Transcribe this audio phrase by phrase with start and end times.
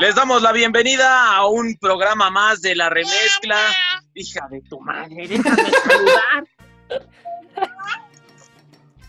[0.00, 3.58] Les damos la bienvenida a un programa más de la remezcla.
[4.14, 6.44] Hija de tu madre, déjame saludar.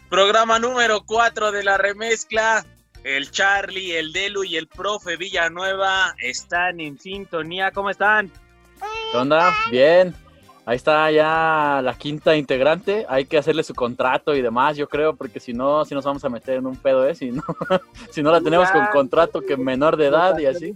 [0.10, 2.66] Programa número 4 de la remezcla.
[3.06, 7.72] El Charlie, el Delu y el profe Villanueva están en sintonía.
[7.72, 8.30] ¿Cómo están?
[9.14, 9.56] ¿Qué onda?
[9.72, 10.14] Bien.
[10.72, 13.06] Ahí está ya la quinta integrante.
[13.10, 16.24] Hay que hacerle su contrato y demás, yo creo, porque si no, si nos vamos
[16.24, 17.14] a meter en un pedo, ¿eh?
[17.14, 17.44] Si no,
[18.10, 20.74] si no la tenemos con contrato que menor de edad y así.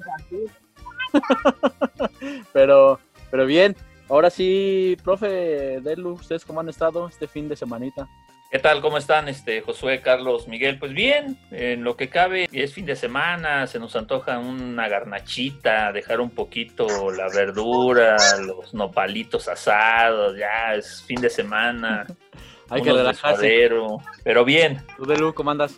[2.52, 3.00] pero,
[3.32, 3.74] pero bien.
[4.10, 8.06] Ahora sí, profe Delu, ¿ustedes cómo han estado este fin de semanita?
[8.56, 8.80] ¿Qué tal?
[8.80, 10.80] ¿Cómo están, este Josué, Carlos, Miguel?
[10.80, 15.92] Pues bien, en lo que cabe, es fin de semana, se nos antoja una garnachita,
[15.92, 22.08] dejar un poquito la verdura, los nopalitos asados, ya es fin de semana.
[22.70, 23.70] Hay que relajarse.
[24.24, 24.82] Pero bien.
[24.96, 25.78] ¿Tú, Delu, cómo andas?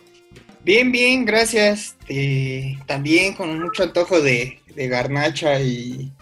[0.62, 1.96] Bien, bien, gracias.
[2.08, 6.12] Eh, también con mucho antojo de, de garnacha y,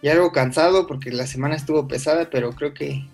[0.00, 3.04] y algo cansado porque la semana estuvo pesada, pero creo que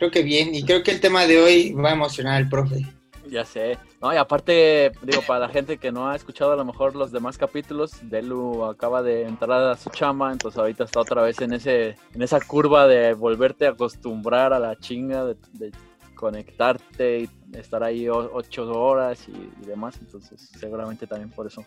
[0.00, 0.54] creo que bien.
[0.54, 2.86] Y creo que el tema de hoy va a emocionar al profe.
[3.28, 3.78] Ya sé.
[4.00, 7.12] No, y aparte, digo, para la gente que no ha escuchado a lo mejor los
[7.12, 11.52] demás capítulos, Delu acaba de entrar a su chama, entonces ahorita está otra vez en
[11.52, 15.70] ese, en esa curva de volverte a acostumbrar a la chinga, de,
[16.14, 19.98] conectarte y estar ahí ocho horas y, demás.
[20.00, 21.64] Entonces, seguramente también por eso.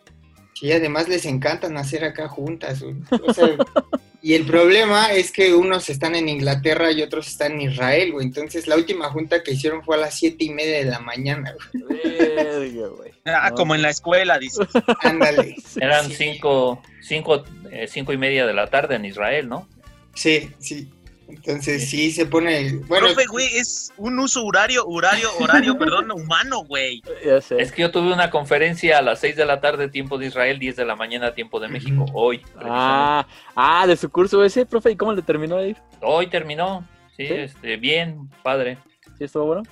[0.54, 2.84] Sí, además les encanta nacer acá juntas.
[2.84, 3.48] O sea,
[4.26, 8.26] Y el problema es que unos están en Inglaterra y otros están en Israel, güey.
[8.26, 11.54] Entonces la última junta que hicieron fue a las siete y media de la mañana,
[11.74, 13.12] güey.
[13.26, 14.66] Ah, como en la escuela, dices.
[15.02, 15.58] Ándale.
[15.76, 19.68] Eran cinco, cinco, eh, cinco y media de la tarde en Israel, ¿no?
[20.16, 20.90] Sí, sí.
[21.28, 22.74] Entonces sí se pone.
[22.88, 27.02] Bueno, Profe, güey, es un uso horario, horario, horario, perdón, humano, güey.
[27.24, 30.60] Es que yo tuve una conferencia a las 6 de la tarde, tiempo de Israel,
[30.60, 32.42] 10 de la mañana, tiempo de México, hoy.
[32.58, 33.26] Ah,
[33.56, 35.76] ah, de su curso ese, profe, ¿y cómo le terminó ahí?
[36.02, 38.78] Hoy terminó, sí, Este, bien, padre.
[39.18, 39.64] ¿Sí estuvo bueno?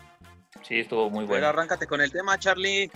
[0.64, 1.34] Sí, estuvo muy bueno.
[1.34, 2.90] Pero arráncate con el tema, Charlie.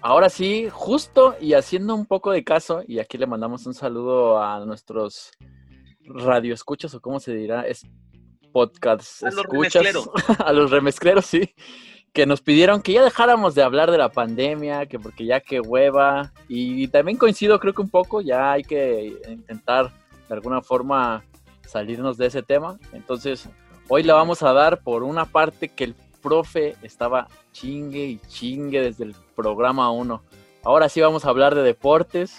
[0.00, 4.42] Ahora sí, justo y haciendo un poco de caso, y aquí le mandamos un saludo
[4.42, 5.32] a nuestros
[6.06, 7.86] radioescuchas o cómo se dirá, es
[8.52, 10.08] podcast a escuchas, los
[10.40, 11.54] a los remezcleros, sí,
[12.12, 15.60] que nos pidieron que ya dejáramos de hablar de la pandemia, que porque ya que
[15.60, 19.92] hueva, y también coincido creo que un poco, ya hay que intentar
[20.28, 21.24] de alguna forma
[21.66, 23.48] salirnos de ese tema, entonces
[23.88, 28.80] hoy le vamos a dar por una parte que el profe estaba chingue y chingue
[28.80, 30.22] desde el programa 1.
[30.64, 32.38] Ahora sí vamos a hablar de deportes.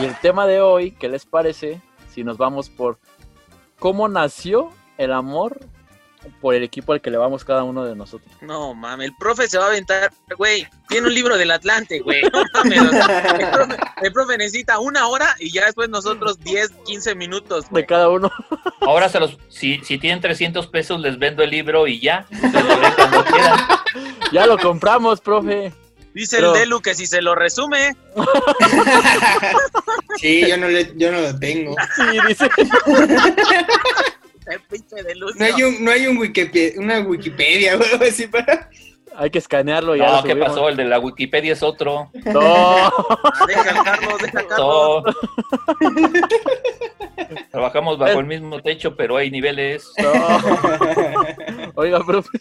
[0.00, 1.80] Y el tema de hoy, ¿qué les parece?
[2.12, 2.98] Si nos vamos por
[3.78, 5.58] cómo nació el amor
[6.40, 8.30] por el equipo al que le vamos cada uno de nosotros.
[8.40, 10.66] No mames, el profe se va a aventar, güey.
[10.88, 12.22] Tiene un libro del Atlante, güey.
[12.22, 12.42] No
[14.02, 17.66] el, profe, necesita una hora y ya después nosotros 10, 15 minutos.
[17.70, 18.30] De cada uno.
[18.80, 22.26] Ahora se los, si, si tienen 300 pesos, les vendo el libro y ya.
[24.32, 25.72] ya lo compramos, profe.
[26.14, 27.96] Dice el Delu que si se lo resume.
[30.20, 31.74] sí, yo no, le, yo no lo tengo.
[31.96, 32.50] Sí, dice.
[35.36, 38.68] no hay un, no hay un Wikipedia, una Wikipedia o algo así para.
[39.16, 40.16] Hay que escanearlo ya.
[40.16, 40.68] No, ¿qué pasó?
[40.68, 42.10] El de la Wikipedia es otro.
[42.24, 42.40] No.
[43.46, 45.04] Deja Carlos, deja Carlos.
[47.50, 49.92] Trabajamos bajo el mismo techo, pero hay niveles.
[49.98, 50.12] No.
[51.74, 52.38] Oiga, profe.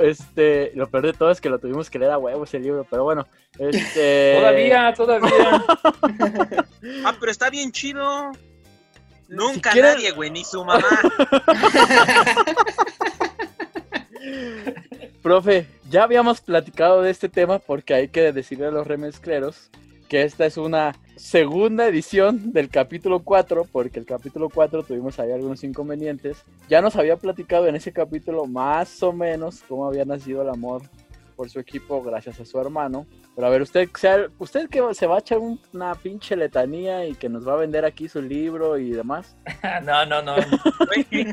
[0.00, 2.86] Este, lo peor de todo es que lo tuvimos que leer a huevo ese libro,
[2.88, 3.26] pero bueno.
[3.58, 4.36] Este...
[4.38, 5.64] Todavía, todavía.
[7.04, 8.32] ah, pero está bien chido.
[9.28, 10.88] Nunca nadie, güey, ni su mamá.
[15.24, 19.70] Profe, ya habíamos platicado de este tema porque hay que decirle a los remezcleros
[20.06, 25.32] que esta es una segunda edición del capítulo 4, porque el capítulo 4 tuvimos ahí
[25.32, 26.44] algunos inconvenientes.
[26.68, 30.82] Ya nos había platicado en ese capítulo más o menos cómo había nacido el amor
[31.34, 33.06] por su equipo gracias a su hermano.
[33.34, 33.88] Pero a ver, usted,
[34.38, 37.84] usted que se va a echar una pinche letanía y que nos va a vender
[37.84, 39.36] aquí su libro y demás.
[39.84, 40.36] no, no, no.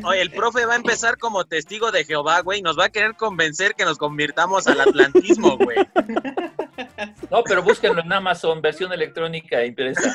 [0.04, 2.62] oye, el profe va a empezar como testigo de Jehová, güey.
[2.62, 5.78] Nos va a querer convencer que nos convirtamos al atlantismo, güey.
[7.30, 10.14] No, pero búsquenlo en Amazon, versión electrónica impresa.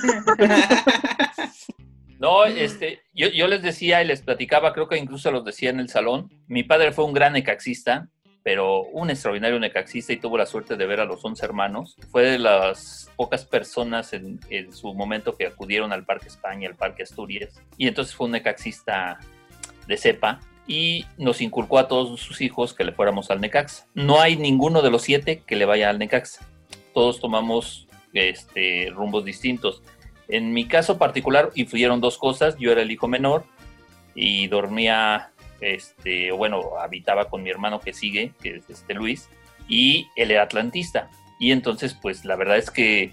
[2.19, 5.81] No, este, yo, yo les decía y les platicaba, creo que incluso los decía en
[5.81, 8.09] el salón, mi padre fue un gran necaxista,
[8.47, 11.97] pero un extraordinario necaxista y tuvo la suerte de ver a los 11 hermanos.
[12.13, 16.77] Fue de las pocas personas en, en, su momento que acudieron al Parque España, al
[16.77, 19.19] Parque Asturias, y entonces fue un necaxista
[19.89, 20.39] de cepa.
[20.65, 23.89] y nos inculcó a todos sus hijos que le fuéramos al Necaxa.
[23.95, 26.47] No hay ninguno de los siete que le vaya al Necaxa.
[26.95, 29.83] Todos tomamos este, rumbos distintos.
[30.29, 32.57] En mi caso particular influyeron dos cosas.
[32.59, 33.45] Yo era el hijo menor
[34.15, 39.29] y dormía, este, bueno, habitaba con mi hermano que sigue, que es este Luis,
[39.69, 41.11] y él era atlantista.
[41.39, 43.13] Y entonces, pues la verdad es que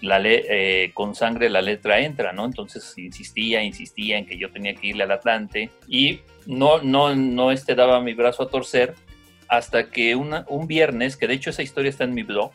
[0.00, 2.46] la eh, con sangre la letra entra, ¿no?
[2.46, 7.52] Entonces insistía, insistía en que yo tenía que irle al Atlante y no, no, no
[7.52, 8.94] este daba mi brazo a torcer
[9.48, 12.52] hasta que un viernes, que de hecho esa historia está en mi blog,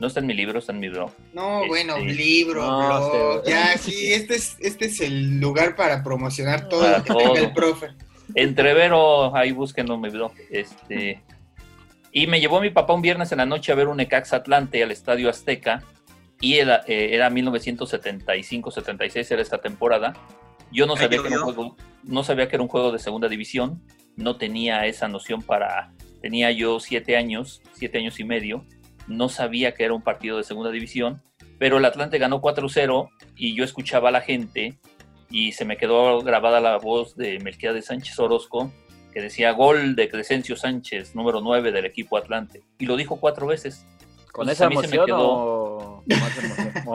[0.00, 1.10] no está en mi libro, está en mi blog.
[1.32, 3.44] No, bueno, este, libro, blog.
[3.46, 7.52] Ya, aquí, este es, este es el lugar para promocionar todo lo que tenga el
[7.52, 7.88] profe.
[8.34, 10.32] Entrevero, ahí búsquenlo en mi blog.
[10.50, 11.22] Este,
[12.10, 14.82] y me llevó mi papá un viernes en la noche a ver un Necax Atlante
[14.82, 15.82] al Estadio Azteca
[16.40, 20.14] y era, eh, era 1975-76, era esta temporada.
[20.72, 23.28] Yo no sabía, que era un juego, no sabía que era un juego de segunda
[23.28, 23.82] división,
[24.16, 25.92] no tenía esa noción para...
[26.20, 28.64] Tenía yo siete años, siete años y medio,
[29.06, 31.22] no sabía que era un partido de segunda división,
[31.58, 34.78] pero el Atlante ganó 4-0 y yo escuchaba a la gente
[35.30, 38.70] y se me quedó grabada la voz de de Sánchez Orozco
[39.14, 42.64] que decía gol de Crescencio Sánchez, número 9 del equipo Atlante.
[42.78, 43.86] Y lo dijo cuatro veces.
[44.32, 46.02] ¿Con esa emoción o,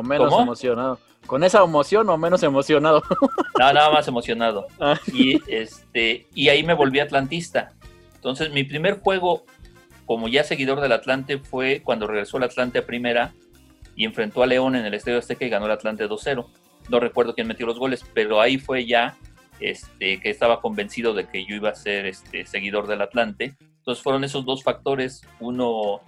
[0.03, 0.99] menos emocionado?
[1.25, 3.01] ¿Con esa emoción o menos emocionado?
[3.57, 4.67] no, nada más emocionado.
[4.81, 4.99] Ah.
[5.13, 7.71] Y, este, y ahí me volví atlantista.
[8.15, 9.45] Entonces, mi primer juego
[10.09, 13.31] como ya seguidor del Atlante fue cuando regresó el Atlante a primera
[13.95, 16.47] y enfrentó a León en el Estadio Azteca y ganó el Atlante 2-0.
[16.89, 19.15] No recuerdo quién metió los goles, pero ahí fue ya
[19.59, 23.55] este, que estaba convencido de que yo iba a ser este, seguidor del Atlante.
[23.61, 26.01] Entonces fueron esos dos factores, uno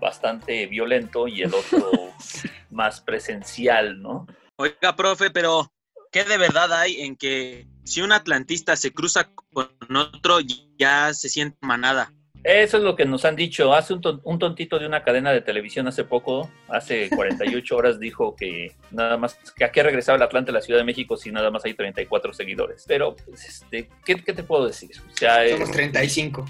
[0.00, 1.88] bastante violento y el otro
[2.70, 4.26] más presencial, ¿no?
[4.56, 5.70] Oiga, profe, pero
[6.10, 10.40] ¿qué de verdad hay en que si un atlantista se cruza con otro
[10.76, 12.12] ya se siente manada?
[12.46, 13.74] Eso es lo que nos han dicho.
[13.74, 18.36] Hace un, un, tontito de una cadena de televisión hace poco, hace 48 horas, dijo
[18.36, 21.32] que nada más, que a qué regresaba el Atlante a la Ciudad de México si
[21.32, 22.84] nada más hay 34 seguidores.
[22.86, 24.92] Pero, pues, este, ¿qué, ¿qué, te puedo decir?
[25.12, 26.44] O sea, Somos 35.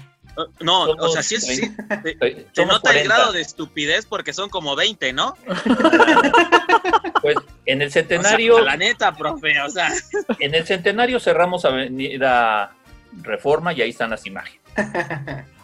[0.59, 1.61] No, o sea, sí, es, sí
[2.53, 5.35] se, nota el grado de estupidez porque son como 20, ¿no?
[7.23, 7.35] Pues
[7.65, 8.59] en el centenario.
[8.59, 9.91] la neta, profe, o sea.
[10.39, 12.71] En el centenario cerramos Avenida
[13.23, 14.61] Reforma y ahí están las imágenes.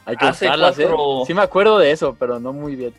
[0.06, 1.24] Hay que hace ¿eh?
[1.26, 2.94] Sí me acuerdo de eso, pero no muy bien.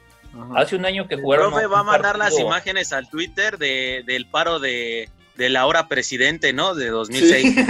[0.57, 1.47] Hace un año que jugaron.
[1.47, 5.67] El profe va a mandar las imágenes al Twitter de, del paro de, de la
[5.67, 6.75] hora presidente, ¿no?
[6.75, 7.55] De 2006.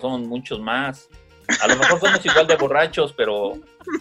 [0.00, 1.08] Son muchos más.
[1.60, 3.58] A lo mejor somos igual de borrachos, pero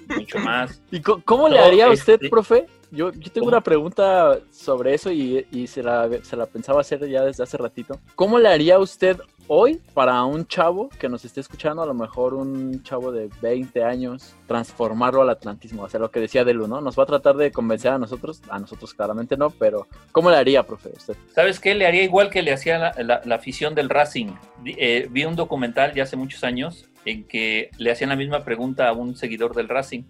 [0.07, 0.81] mucho más.
[0.89, 2.65] ¿Y cómo le haría a usted, este profe?
[2.91, 7.07] Yo, yo tengo una pregunta sobre eso y, y se, la, se, la, pensaba hacer
[7.07, 7.97] ya desde hace ratito.
[8.15, 9.17] ¿Cómo le haría usted
[9.47, 13.81] hoy para un chavo que nos esté escuchando, a lo mejor un chavo de 20
[13.85, 15.83] años, transformarlo al atlantismo?
[15.83, 16.81] O sea, lo que decía Delu, ¿no?
[16.81, 20.35] Nos va a tratar de convencer a nosotros, a nosotros claramente no, pero ¿cómo le
[20.35, 21.15] haría, profe, usted?
[21.33, 21.75] ¿Sabes qué?
[21.75, 24.33] Le haría igual que le hacía la, la, afición del Racing.
[24.65, 28.89] Eh, vi un documental ya hace muchos años en que le hacían la misma pregunta
[28.89, 30.03] a un seguidor del Racing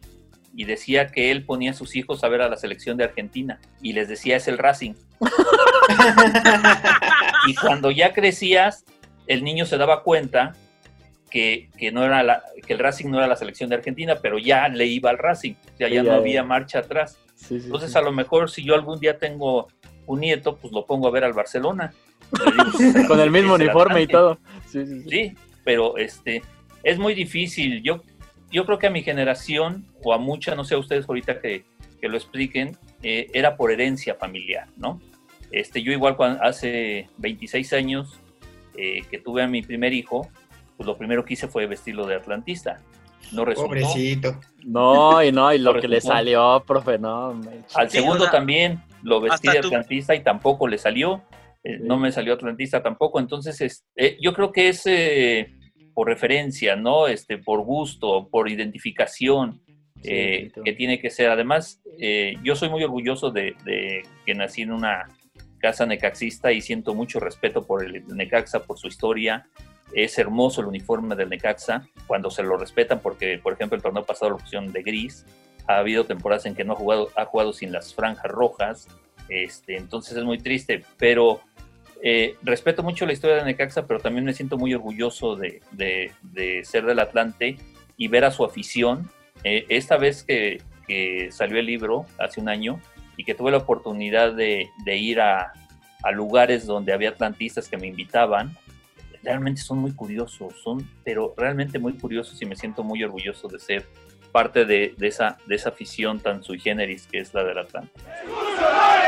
[0.55, 3.59] y decía que él ponía a sus hijos a ver a la selección de Argentina
[3.81, 4.93] y les decía es el Racing.
[7.47, 8.85] y cuando ya crecías,
[9.27, 10.53] el niño se daba cuenta
[11.29, 14.67] que, no era la, que el Racing no era la selección de Argentina, pero ya
[14.67, 17.17] le iba al Racing, o sea, ya no había marcha atrás.
[17.49, 19.67] Entonces, a lo mejor si yo algún día tengo
[20.05, 21.93] un nieto, pues lo pongo a ver al Barcelona.
[23.07, 24.37] Con el mismo uniforme y todo.
[24.69, 26.43] Sí, pero este
[26.83, 27.81] es muy difícil.
[27.81, 28.01] Yo
[28.51, 31.63] yo creo que a mi generación, o a mucha, no sé a ustedes ahorita que,
[32.01, 34.99] lo expliquen, eh, era por herencia familiar, ¿no?
[35.51, 38.19] Este, yo igual cuando, hace 26 años
[38.75, 40.27] eh, que tuve a mi primer hijo,
[40.77, 42.79] pues lo primero que hice fue vestirlo de atlantista.
[43.33, 43.67] No resultó.
[43.67, 44.35] Pobrecito.
[44.65, 47.39] No, y no, y lo que le salió, profe, no.
[47.75, 51.21] Al segundo también lo vestí de atlantista y tampoco le salió.
[51.63, 53.19] Eh, no me salió atlantista tampoco.
[53.19, 53.85] Entonces,
[54.19, 54.85] yo creo que es
[55.93, 57.07] por referencia, ¿no?
[57.07, 59.61] Este, por gusto, por identificación,
[60.03, 61.29] eh, que tiene que ser.
[61.29, 63.55] Además, eh, yo soy muy orgulloso de,
[64.25, 65.07] que nací en una
[65.59, 69.47] casa necaxista y siento mucho respeto por el Necaxa, por su historia.
[69.93, 74.03] Es hermoso el uniforme del Necaxa cuando se lo respetan, porque, por ejemplo, el torneo
[74.03, 75.25] pasado lo pusieron de gris.
[75.67, 78.87] Ha habido temporadas en que no ha jugado, ha jugado sin las franjas rojas.
[79.29, 81.41] Este, entonces es muy triste, pero
[82.03, 85.61] eh, respeto mucho la historia de Necaxa, pero también me siento muy orgulloso de,
[86.63, 87.57] ser del Atlante
[87.95, 89.09] y ver a su afición.
[89.43, 90.61] Eh, esta vez que,
[91.31, 92.81] salió el libro, hace un año,
[93.15, 95.53] y que tuve la oportunidad de, ir a,
[96.13, 98.57] lugares donde había atlantistas que me invitaban,
[99.23, 103.59] realmente son muy curiosos, son, pero realmente muy curiosos y me siento muy orgulloso de
[103.59, 103.85] ser
[104.31, 107.91] parte de, esa, de esa afición tan sui generis que es la del Atlante.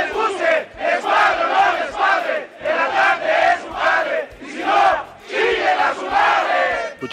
[0.06, 0.68] Escucha,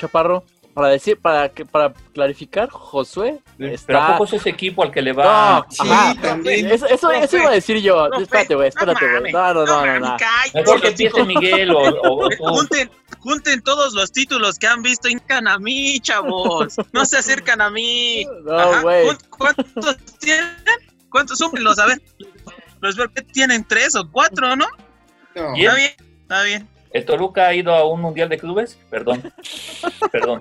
[0.08, 3.86] Parro, para decir, para que, para clarificar, Josué está...
[3.86, 5.58] Pero ¿a poco es ese equipo al que le va?
[5.58, 6.70] No, sí, también.
[6.70, 8.06] Eso, eso, eso, iba a decir yo.
[8.06, 9.32] espérate, güey, espérate, güey.
[9.32, 10.00] No, no, no, no.
[10.00, 10.16] no,
[10.54, 15.48] Mejor que empiece Miguel o, o, Junten, junten, todos los títulos que han visto vengan
[15.48, 16.76] a mí, chavos.
[16.92, 18.24] No se acercan a mí.
[18.44, 19.08] No, güey.
[19.30, 20.54] ¿Cuántos tienen?
[21.10, 21.78] ¿Cuántos son los?
[21.78, 22.00] A ver.
[22.80, 22.96] Los
[23.32, 24.66] tienen tres o cuatro, ¿no?
[25.34, 25.54] No.
[25.54, 25.90] Está bien,
[26.22, 26.68] está bien.
[26.92, 28.76] ¿El Toluca ha ido a un mundial de clubes?
[28.90, 29.32] Perdón.
[30.12, 30.40] Perdón.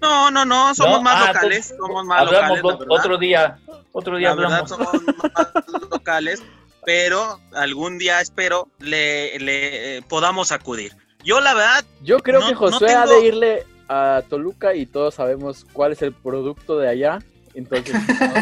[0.00, 1.02] No, no, no, somos ¿No?
[1.02, 1.70] más Ah, locales.
[1.70, 2.78] entonces, Somos más Hablamos locales.
[2.78, 2.86] verdad.
[2.98, 3.58] otro día.
[3.92, 4.70] Otro día La verdad, hablamos.
[4.70, 5.02] somos
[5.34, 6.42] más locales,
[6.86, 10.96] pero algún día espero le, le eh, podamos acudir.
[11.24, 14.74] Yo, la verdad, Yo creo No- que no Josué ha tengo- de irle a Toluca
[14.74, 17.18] y todos sabemos cuál es el producto de allá.
[17.54, 18.34] Entonces, ¿no?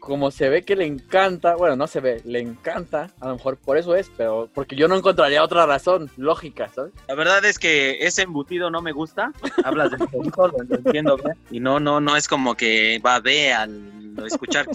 [0.00, 3.58] Como se ve que le encanta, bueno, no se ve, le encanta, a lo mejor
[3.58, 6.92] por eso es, pero porque yo no encontraría otra razón lógica, ¿sabes?
[7.06, 9.32] la verdad es que ese embutido no me gusta.
[9.62, 11.36] Hablas del chorizo, lo, entiendo, ¿verdad?
[11.50, 14.66] Y no, no, no es como que va a ver al escuchar,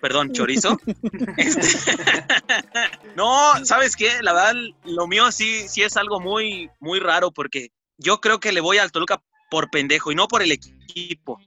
[0.00, 0.78] perdón, chorizo.
[1.36, 1.96] Este,
[3.16, 4.10] no, ¿sabes qué?
[4.22, 8.52] La verdad, lo mío sí, sí es algo muy, muy raro porque yo creo que
[8.52, 11.40] le voy al Toluca por pendejo y no por el equipo,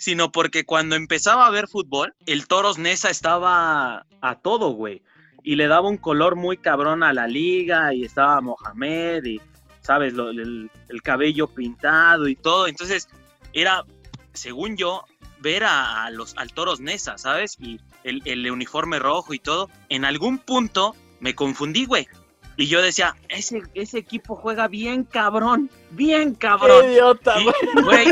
[0.00, 5.02] sino porque cuando empezaba a ver fútbol, el Toros Nesa estaba a todo, güey.
[5.42, 9.40] Y le daba un color muy cabrón a la liga y estaba Mohamed y,
[9.82, 10.14] ¿sabes?
[10.14, 12.66] Lo- el, el cabello pintado y todo.
[12.66, 13.08] Entonces,
[13.52, 13.84] era,
[14.32, 15.04] según yo,
[15.40, 17.58] ver a, a los, al Toros Nesa, ¿sabes?
[17.60, 19.68] Y el, el uniforme rojo y todo.
[19.90, 22.08] En algún punto me confundí, güey.
[22.56, 26.82] Y yo decía, ese, ese equipo juega bien cabrón, bien cabrón.
[26.86, 27.36] ¡Qué idiota,
[27.84, 28.06] güey,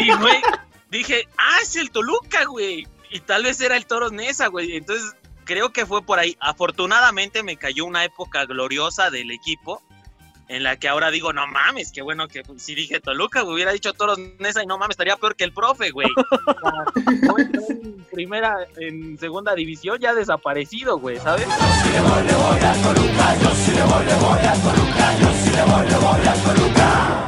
[0.00, 0.36] y, güey,
[0.90, 2.86] dije, ah, es el Toluca, güey.
[3.10, 4.76] Y tal vez era el Toros Nesa, güey.
[4.76, 6.36] Entonces, creo que fue por ahí.
[6.40, 9.82] Afortunadamente me cayó una época gloriosa del equipo
[10.50, 13.70] en la que ahora digo, no mames, qué bueno que si dije Toluca, güey, hubiera
[13.70, 16.08] dicho Toros Nesa y no mames, estaría peor que el profe, güey.
[17.38, 21.46] En primera, en segunda división ya desaparecido, güey, ¿sabes?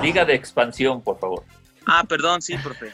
[0.02, 1.44] Liga de expansión, por favor.
[1.86, 2.92] Ah, perdón, sí, profe.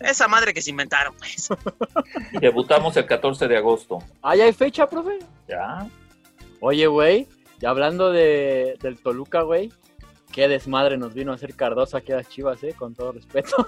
[0.00, 1.48] Esa madre que se inventaron, pues.
[2.40, 3.98] Debutamos el 14 de agosto.
[4.22, 5.18] ¿Ah, ya hay fecha, profe?
[5.48, 5.88] Ya.
[6.60, 7.26] Oye, güey,
[7.60, 9.72] y hablando de, del Toluca, güey,
[10.32, 12.74] qué desmadre nos vino a hacer Cardoso aquí a las chivas, ¿eh?
[12.76, 13.56] Con todo respeto.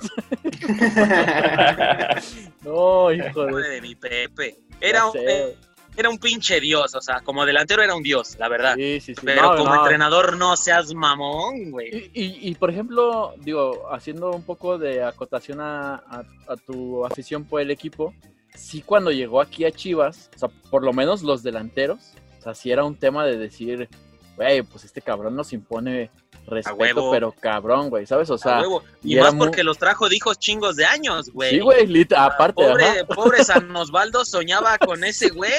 [2.62, 3.80] no, hijo de...
[3.80, 4.58] Mi Pepe.
[4.80, 5.56] Era un, sé.
[5.98, 8.74] Era un pinche dios, o sea, como delantero era un dios, la verdad.
[8.76, 9.20] Sí, sí, sí.
[9.24, 9.80] Pero No, como no.
[9.80, 12.10] entrenador no seas mamón, güey.
[12.14, 17.04] Y, y- y, por ejemplo, digo, haciendo un poco de acotación a, a- a tu
[17.04, 18.14] afición por el equipo,
[18.54, 22.54] sí cuando llegó aquí a Chivas, o sea, por lo menos los delanteros, o sea,
[22.54, 23.88] sí era un tema de decir,
[24.36, 26.10] güey, pues este cabrón nos impone
[26.48, 27.10] respeto, huevo.
[27.10, 28.28] pero cabrón, güey, ¿sabes?
[28.30, 28.82] O A sea, huevo.
[29.02, 31.50] y más muy- porque los trajo de hijos chingos de años, güey.
[31.50, 33.04] sí, güey, lit- aparte, Pobre, ajá.
[33.06, 35.50] pobre San Osvaldo soñaba con ese güey.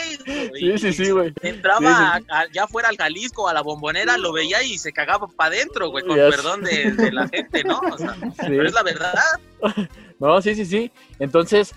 [0.56, 1.34] Sí, sí, sí, güey.
[1.42, 2.26] Entraba Sí, sí.
[2.30, 5.56] a- a- ya fuera al Jalisco, a la bombonera, lo veía y se cagaba para
[5.56, 7.80] adentro, güey, con perdón de, de la gente, ¿no?
[7.80, 8.36] O sea, Sí.
[8.48, 9.14] pero es la verdad.
[10.20, 10.92] No, sí, sí, sí.
[11.18, 11.74] Entonces,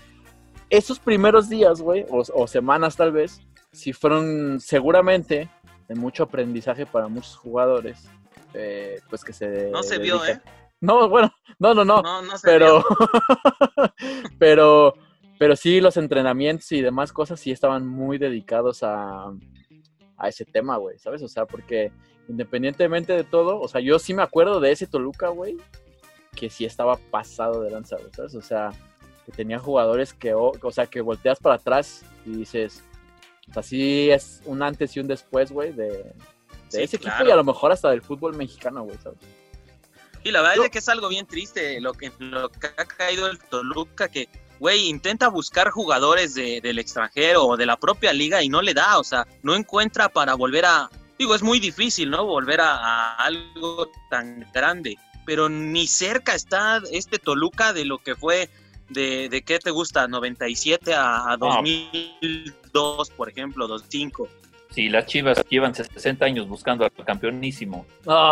[0.69, 3.39] esos primeros días, güey, o, o semanas tal vez,
[3.71, 5.49] sí fueron seguramente
[5.87, 8.03] de mucho aprendizaje para muchos jugadores,
[8.53, 9.69] eh, pues que se...
[9.71, 10.41] No se vio, dedican-
[10.81, 13.09] No, bueno, no, no, no, No, no se pero, vio.
[14.39, 14.93] pero,
[15.39, 19.31] pero sí los entrenamientos y demás cosas sí estaban muy dedicados a,
[20.17, 21.21] a ese tema, güey, ¿sabes?
[21.23, 21.91] O sea, porque
[22.29, 25.57] independientemente de todo, o sea, yo sí me acuerdo de ese Toluca, güey,
[26.35, 28.35] que sí estaba pasado de lanza, güey, ¿sabes?
[28.35, 28.69] O sea,
[29.25, 32.83] que tenía jugadores que, o, o sea, que volteas para atrás y dices,
[33.49, 36.13] o sea, sí es un antes y un después, güey, de,
[36.73, 39.19] de Sí, ese equipo y a lo mejor hasta del fútbol mexicano, güey, ¿sabes?
[40.23, 43.27] Y la verdad es que es algo bien triste lo que, lo que ha caído
[43.27, 48.41] el Toluca, que, güey, intenta buscar jugadores de- del extranjero o de la propia liga
[48.41, 50.89] y no le da, o sea, no encuentra para volver a...
[51.19, 52.25] Digo, es muy difícil, ¿no?
[52.25, 58.15] Volver a, a algo tan grande, pero ni cerca está este Toluca de lo que
[58.15, 58.49] fue
[58.89, 60.07] de, de ¿qué te gusta?
[60.07, 64.27] 97 a, a 2002, por ejemplo, 2005.
[64.73, 67.85] Sí, las Chivas llevan 60 años buscando al campeonísimo.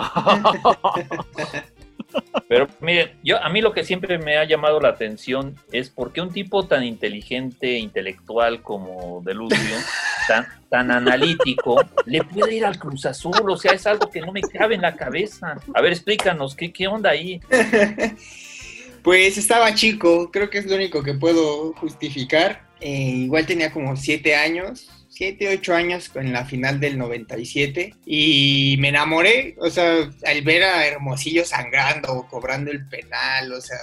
[2.47, 6.11] Pero miren, yo a mí lo que siempre me ha llamado la atención es por
[6.11, 9.77] qué un tipo tan inteligente, intelectual como Deluzio
[10.27, 14.31] tan, tan analítico, le puede ir al Cruz Azul, o sea, es algo que no
[14.31, 15.57] me cabe en la cabeza.
[15.73, 17.39] A ver, explícanos, ¿qué, qué onda ahí?
[19.03, 22.67] Pues estaba chico, creo que es lo único que puedo justificar.
[22.79, 28.77] Eh, igual tenía como siete años, siete, ocho años en la final del 97 y
[28.79, 33.77] me enamoré, o sea, al ver a Hermosillo sangrando, cobrando el penal, o sea,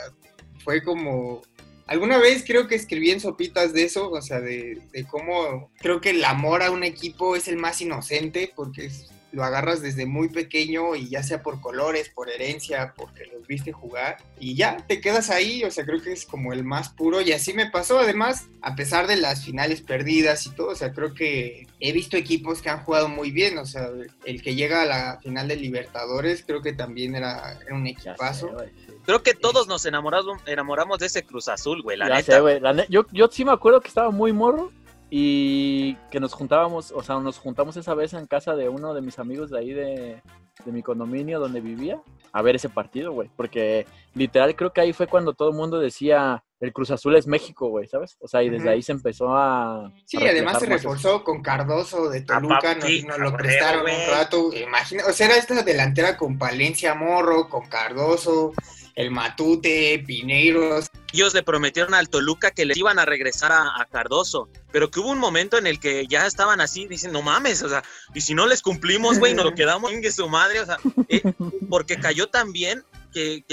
[0.65, 1.43] fue como...
[1.87, 6.03] Alguna vez creo que escribí en sopitas de eso, o sea, de, de cómo creo
[6.03, 10.07] que el amor a un equipo es el más inocente porque es lo agarras desde
[10.07, 14.77] muy pequeño y ya sea por colores, por herencia, porque los viste jugar y ya
[14.87, 17.71] te quedas ahí, o sea, creo que es como el más puro y así me
[17.71, 21.93] pasó, además, a pesar de las finales perdidas y todo, o sea, creo que he
[21.93, 23.91] visto equipos que han jugado muy bien, o sea,
[24.25, 28.57] el que llega a la final de Libertadores creo que también era, un equipazo.
[29.05, 32.41] Creo que todos nos enamoramos, enamoramos de ese Cruz Azul, güey, la neta.
[32.89, 34.73] yo, yo sí me acuerdo que estaba muy morro
[35.11, 39.01] y que nos juntábamos, o sea, nos juntamos esa vez en casa de uno de
[39.01, 40.23] mis amigos de ahí de,
[40.67, 43.31] mi condominio donde vivía a ver ese partido, güey.
[43.37, 47.27] Porque literal creo que ahí fue cuando todo el mundo decía, el Cruz Azul es
[47.27, 48.17] México, güey, ¿sabes?
[48.21, 49.91] O sea, y desde ahí se empezó a...
[50.05, 54.53] Sí, además se reforzó con Cardoso de Toluca, nos, lo prestaron un rato.
[54.53, 58.53] Imagina, o sea, era esta delantera con Palencia Morro, con Cardoso,
[58.99, 60.89] el Matute, Pineiros.
[61.13, 65.11] Ellos le prometieron al Toluca que le iban a regresar a, Cardoso, pero que hubo
[65.11, 68.35] un momento en el que ya estaban así, diciendo, no mames, o sea, y si
[68.35, 70.79] no les cumplimos, güey, nos lo quedamos en su madre, o sea,
[71.09, 71.23] eh,
[71.71, 72.83] porque cayó tan bien
[73.15, 73.45] que,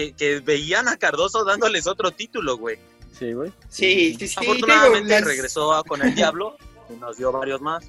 [0.44, 2.80] veían a Cardoso dándoles otro título, güey.
[3.18, 3.52] Sí, güey.
[3.70, 4.36] Sí, sí, sí.
[4.38, 6.58] Afortunadamente regresó con el Diablo
[6.90, 7.86] y nos dio varios más.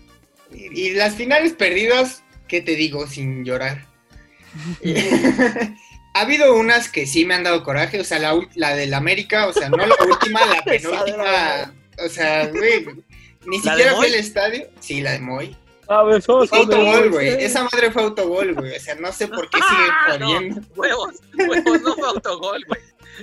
[0.52, 3.86] Y, y las finales perdidas, ¿qué te digo sin llorar?
[6.16, 9.46] ha habido unas que sí me han dado coraje, o sea, la, la del América,
[9.49, 12.87] o sea, no la última, la penúltima, o sea, güey,
[13.44, 15.54] ni siquiera fue el estadio, sí, la de Moy.
[15.88, 17.29] Ah, fue autogol, güey.
[17.44, 18.74] Esa madre fue autogol, güey.
[18.74, 20.61] O sea, no sé por qué sigue jodiendo.
[20.61, 22.81] No, huevos, huevos, no fue autogol, güey.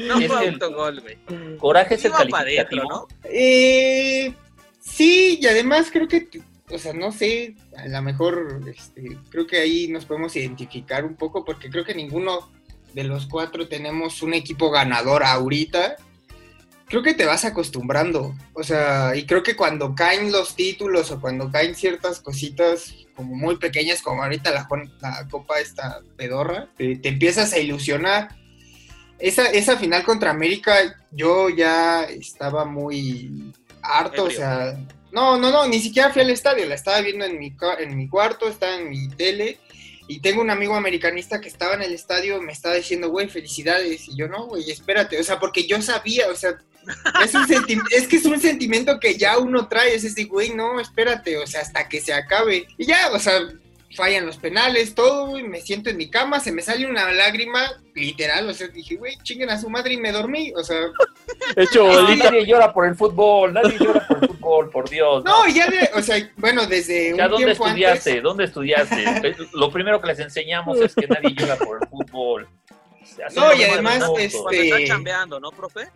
[0.08, 1.58] No fue autogol, güey.
[1.58, 3.08] Coraje es el calificativo, ¿no?
[3.25, 4.34] Eh,
[4.79, 6.29] sí, y además creo que,
[6.69, 11.15] o sea, no sé, a lo mejor, este, creo que ahí nos podemos identificar un
[11.15, 12.49] poco porque creo que ninguno
[12.93, 15.97] de los cuatro tenemos un equipo ganador ahorita,
[16.88, 18.36] creo que te vas acostumbrando.
[18.53, 23.36] O sea, y creo que cuando caen los títulos o cuando caen ciertas cositas como
[23.36, 24.67] muy pequeñas, como ahorita la,
[25.01, 28.36] la Copa esta pedorra, te, te, empiezas a ilusionar.
[29.19, 30.75] Esa, esa final contra América,
[31.12, 34.77] yo ya estaba muy harto, o sea,
[35.12, 38.10] no, no, no, ni siquiera fui al estadio, la estaba viendo en mi, en mi
[38.10, 39.60] cuarto, estaba en mi tele
[40.07, 44.07] y tengo un amigo americanista que estaba en el estadio, me estaba diciendo, güey, felicidades.
[44.09, 45.19] Y yo, no, güey, espérate.
[45.19, 46.57] O sea, porque yo sabía, o sea,
[47.23, 47.45] es, un
[47.91, 49.95] es que es un sentimiento que ya uno trae.
[49.95, 52.67] Es decir, güey, no, espérate, o sea, hasta que se acabe.
[52.77, 53.39] Y ya, o sea,
[53.95, 57.62] fallan los penales, todo, güey, me siento en mi cama, se me sale una lágrima,
[57.93, 60.77] literal, o sea, dije, güey, chinguen a su madre y me dormí, o sea.
[61.56, 62.32] Hecho bolita.
[62.32, 65.23] Nadie llora por el fútbol, nadie llora por el fútbol, por Dios.
[65.23, 68.21] No, ya, de, o sea, bueno, desde un ¿dónde estudiaste?
[68.21, 69.36] ¿Dónde estudiaste?
[69.53, 72.47] Lo primero que les enseñamos es que nadie llora por el fútbol.
[73.36, 74.38] no, y además, este...
[74.38, 75.89] Cuando está chambeando, ¿no, profe?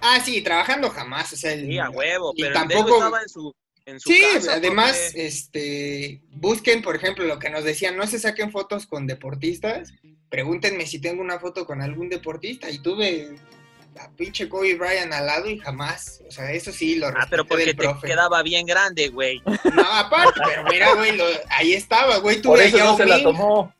[0.00, 1.66] Ah, sí, trabajando jamás, o sea, el...
[1.66, 3.54] sí, a huevo, pero tampoco estaba en su
[3.98, 9.06] sí, además, este, busquen, por ejemplo, lo que nos decían, no se saquen fotos con
[9.06, 9.94] deportistas,
[10.28, 13.36] pregúntenme si tengo una foto con algún deportista y tuve
[14.00, 17.44] a pinche Kobe Bryant al lado y jamás, o sea, eso sí lo Ah, pero
[17.44, 19.40] porque te quedaba bien grande, güey.
[19.46, 23.72] No, aparte, pero mira, güey, ahí estaba, güey, tuve por eso no se la tomó.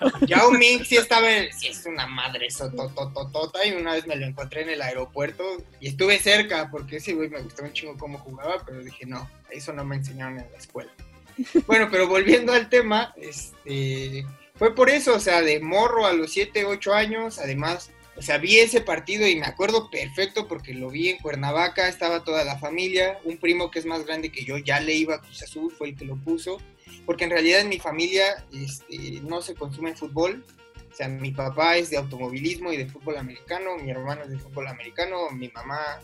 [0.26, 4.62] Yao Ming sí estaba, sí es una madre sotototota y una vez me lo encontré
[4.62, 5.44] en el aeropuerto
[5.80, 9.28] y estuve cerca porque ese güey me gustó un chingo cómo jugaba, pero dije no,
[9.50, 10.90] eso no me enseñaron en la escuela.
[11.66, 16.32] Bueno, pero volviendo al tema, este, fue por eso, o sea, de morro a los
[16.32, 20.88] 7, 8 años, además, o sea, vi ese partido y me acuerdo perfecto porque lo
[20.88, 24.56] vi en Cuernavaca, estaba toda la familia, un primo que es más grande que yo
[24.56, 26.58] ya le iba a Cruz Azul, fue el que lo puso
[27.04, 30.44] porque en realidad en mi familia este, no se consume fútbol.
[30.92, 34.38] O sea, mi papá es de automovilismo y de fútbol americano, mi hermano es de
[34.38, 36.00] fútbol americano, mi mamá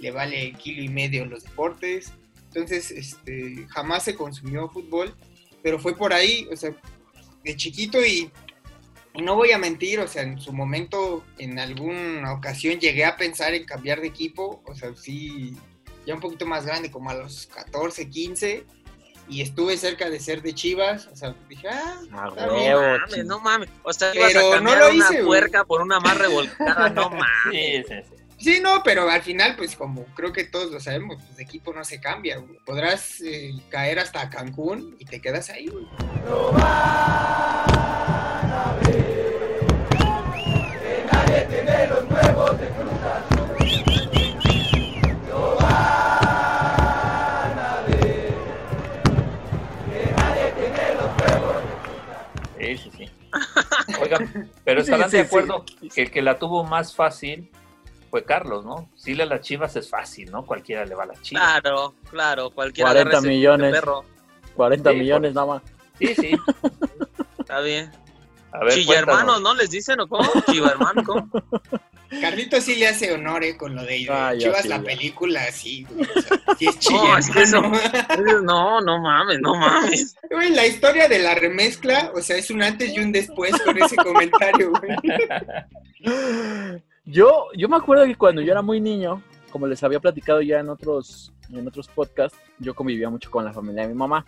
[0.00, 2.12] le vale kilo y medio los deportes.
[2.48, 5.14] Entonces, este, jamás se consumió fútbol,
[5.62, 6.74] pero fue por ahí, o sea,
[7.42, 8.30] de chiquito y,
[9.14, 13.16] y no voy a mentir, o sea, en su momento, en alguna ocasión llegué a
[13.16, 15.56] pensar en cambiar de equipo, o sea, sí,
[16.06, 18.64] ya un poquito más grande, como a los 14, 15,
[19.28, 23.40] y estuve cerca de ser de Chivas, o sea, dije, ah, ah no mames, no
[23.40, 26.18] mames, o sea, pero ibas a cambiar no lo hice, una puerca por una más
[26.18, 27.26] revolcada, no mames.
[27.50, 28.14] Sí, sí, sí.
[28.36, 31.72] Sí, no, pero al final, pues como creo que todos lo sabemos, pues de equipo
[31.72, 32.36] no se cambia.
[32.36, 32.58] güey.
[32.66, 35.68] Podrás eh, caer hasta Cancún y te quedas ahí.
[35.68, 35.86] güey.
[38.84, 38.90] Sí,
[54.84, 57.50] estarán Sí, de sí, acuerdo que el que la tuvo más fácil
[58.10, 58.88] fue Carlos, ¿no?
[58.94, 60.46] Si le a las chivas es fácil, ¿no?
[60.46, 61.60] Cualquiera le va a las chivas.
[61.60, 63.72] Claro, claro, cualquiera 40 agarra ese millones.
[63.72, 64.04] perro.
[64.54, 65.62] 40 Sí, millones nada más.
[65.98, 66.30] Sí, sí.
[67.40, 67.90] Está bien.
[68.54, 70.30] A ver, Chilla hermanos, ¿no les dicen o cómo?
[70.50, 71.28] Chiva hermano, ¿cómo?
[72.20, 74.82] Carlito sí le hace honor eh, con lo de Ah, ya Chivas sí, la ya.
[74.84, 76.08] película, sí, güey.
[76.14, 77.62] O sea, sí es chilla, No, es que eso-.
[78.44, 80.14] No, no mames, no mames.
[80.30, 83.76] Güey, la historia de la remezcla, o sea, es un antes y un después con
[83.82, 84.96] ese comentario, güey.
[87.04, 90.60] Yo, yo me acuerdo que cuando yo era muy niño, como les había platicado ya
[90.60, 94.24] en otros, en otros podcasts, yo convivía mucho con la familia de mi mamá.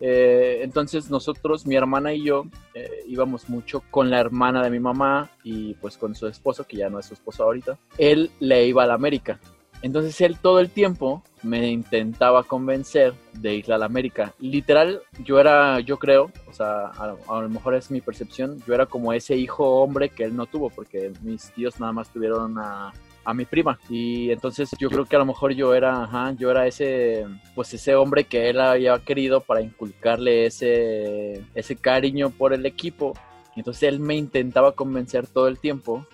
[0.00, 4.80] Eh, entonces nosotros, mi hermana y yo, eh, íbamos mucho con la hermana de mi
[4.80, 7.78] mamá y pues con su esposo, que ya no es su esposo ahorita.
[7.98, 9.40] Él le iba a la América.
[9.82, 14.34] Entonces él todo el tiempo me intentaba convencer de ir a la América.
[14.40, 18.74] Literal, yo era, yo creo, o sea, a, a lo mejor es mi percepción, yo
[18.74, 22.58] era como ese hijo hombre que él no tuvo, porque mis tíos nada más tuvieron
[22.58, 22.92] a,
[23.26, 23.78] a mi prima.
[23.90, 27.74] Y entonces yo creo que a lo mejor yo era, ajá, yo era ese, pues
[27.74, 33.14] ese hombre que él había querido para inculcarle ese, ese cariño por el equipo.
[33.56, 36.06] Y entonces él me intentaba convencer todo el tiempo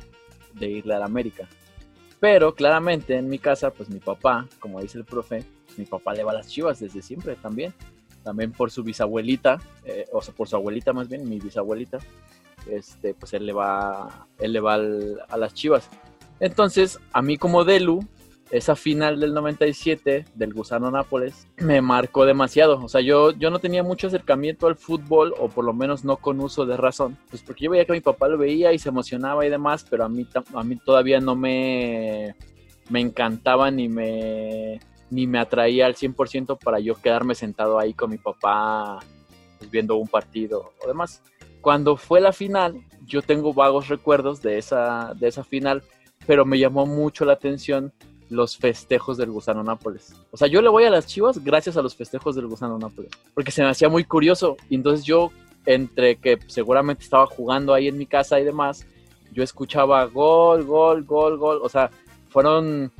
[0.54, 1.46] de irle a la América.
[2.18, 5.44] Pero claramente en mi casa, pues mi papá, como dice el profe,
[5.76, 7.74] mi papá le va a las chivas desde siempre también.
[8.24, 11.98] También por su bisabuelita, eh, o sea, por su abuelita más bien, mi bisabuelita,
[12.70, 15.90] este, pues él le va, él le va a las chivas.
[16.42, 18.00] Entonces, a mí como Delu,
[18.50, 22.84] esa final del 97 del Gusano Nápoles me marcó demasiado.
[22.84, 26.16] O sea, yo, yo no tenía mucho acercamiento al fútbol, o por lo menos no
[26.16, 27.16] con uso de razón.
[27.30, 30.04] Pues porque yo veía que mi papá lo veía y se emocionaba y demás, pero
[30.04, 32.34] a mí, a mí todavía no me,
[32.90, 38.10] me encantaba ni me, ni me atraía al 100% para yo quedarme sentado ahí con
[38.10, 38.98] mi papá
[39.58, 41.22] pues, viendo un partido o demás.
[41.60, 45.84] Cuando fue la final, yo tengo vagos recuerdos de esa, de esa final,
[46.26, 47.92] pero me llamó mucho la atención
[48.30, 50.14] los festejos del Gusano Nápoles.
[50.30, 53.10] O sea, yo le voy a las Chivas gracias a los festejos del Gusano Nápoles,
[53.34, 54.56] porque se me hacía muy curioso.
[54.68, 55.30] Y entonces yo,
[55.66, 58.86] entre que seguramente estaba jugando ahí en mi casa y demás,
[59.32, 61.60] yo escuchaba gol, gol, gol, gol.
[61.62, 61.90] O sea,
[62.30, 62.90] fueron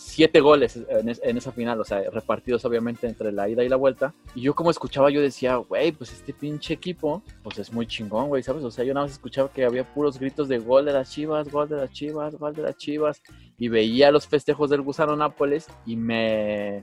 [0.00, 3.76] siete goles en, en esa final, o sea, repartidos obviamente entre la ida y la
[3.76, 4.14] vuelta.
[4.34, 8.28] Y yo como escuchaba, yo decía, güey, pues este pinche equipo, pues es muy chingón,
[8.28, 8.64] güey, ¿sabes?
[8.64, 11.50] O sea, yo nada más escuchaba que había puros gritos de gol de las chivas,
[11.50, 13.22] gol de las chivas, gol de las chivas.
[13.58, 16.82] Y veía los festejos del Gusano Nápoles y me,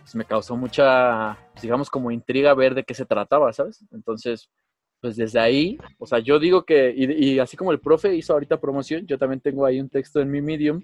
[0.00, 3.84] pues, me causó mucha, pues, digamos, como intriga ver de qué se trataba, ¿sabes?
[3.92, 4.50] Entonces,
[5.00, 8.32] pues desde ahí, o sea, yo digo que, y, y así como el profe hizo
[8.32, 10.82] ahorita promoción, yo también tengo ahí un texto en mi Medium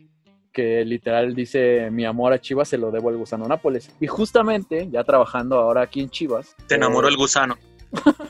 [0.55, 3.91] que literal dice mi amor a Chivas se lo debo al gusano Nápoles.
[4.01, 6.55] Y justamente, ya trabajando ahora aquí en Chivas.
[6.67, 7.59] Te enamoró eh, el gusano.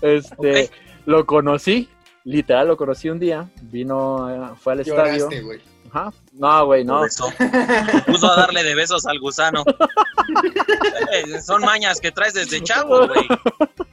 [0.00, 0.68] Este,
[1.06, 1.88] lo conocí,
[2.24, 5.12] literal lo conocí un día, vino, eh, fue al estadio.
[5.12, 5.60] Lloraste, güey.
[5.92, 6.12] Ajá.
[6.32, 7.02] No, güey, no.
[8.06, 9.64] Puso a darle de besos al gusano.
[11.12, 13.26] Eh, Son mañas que traes desde chavo, güey.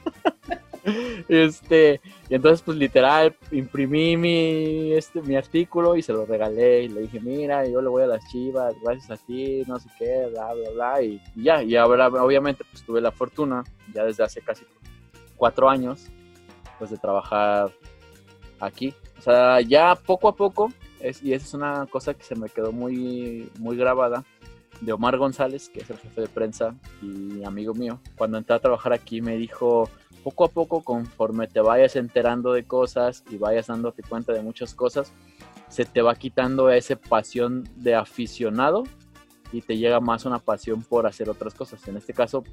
[1.28, 6.88] Este, y entonces pues literal imprimí mi, este, mi artículo y se lo regalé y
[6.88, 10.26] le dije, mira, yo le voy a las chivas, gracias a ti, no sé qué,
[10.30, 14.40] bla, bla, bla, y, ya, y ahora obviamente pues tuve la fortuna, ya desde hace
[14.40, 14.64] casi
[15.36, 16.08] cuatro años,
[16.78, 17.70] pues de trabajar
[18.58, 18.94] aquí.
[19.18, 22.48] O sea, ya poco a poco, es, y esa es una cosa que se me
[22.48, 24.24] quedó muy, muy grabada,
[24.80, 28.00] de Omar González, que es el jefe de prensa y amigo mío.
[28.16, 29.88] Cuando entré a trabajar aquí me dijo,
[30.24, 34.74] poco a poco, conforme te vayas enterando de cosas y vayas dándote cuenta de muchas
[34.74, 35.12] cosas,
[35.68, 38.84] se te va quitando esa pasión de aficionado
[39.52, 41.86] y te llega más una pasión por hacer otras cosas.
[41.88, 42.44] En este caso,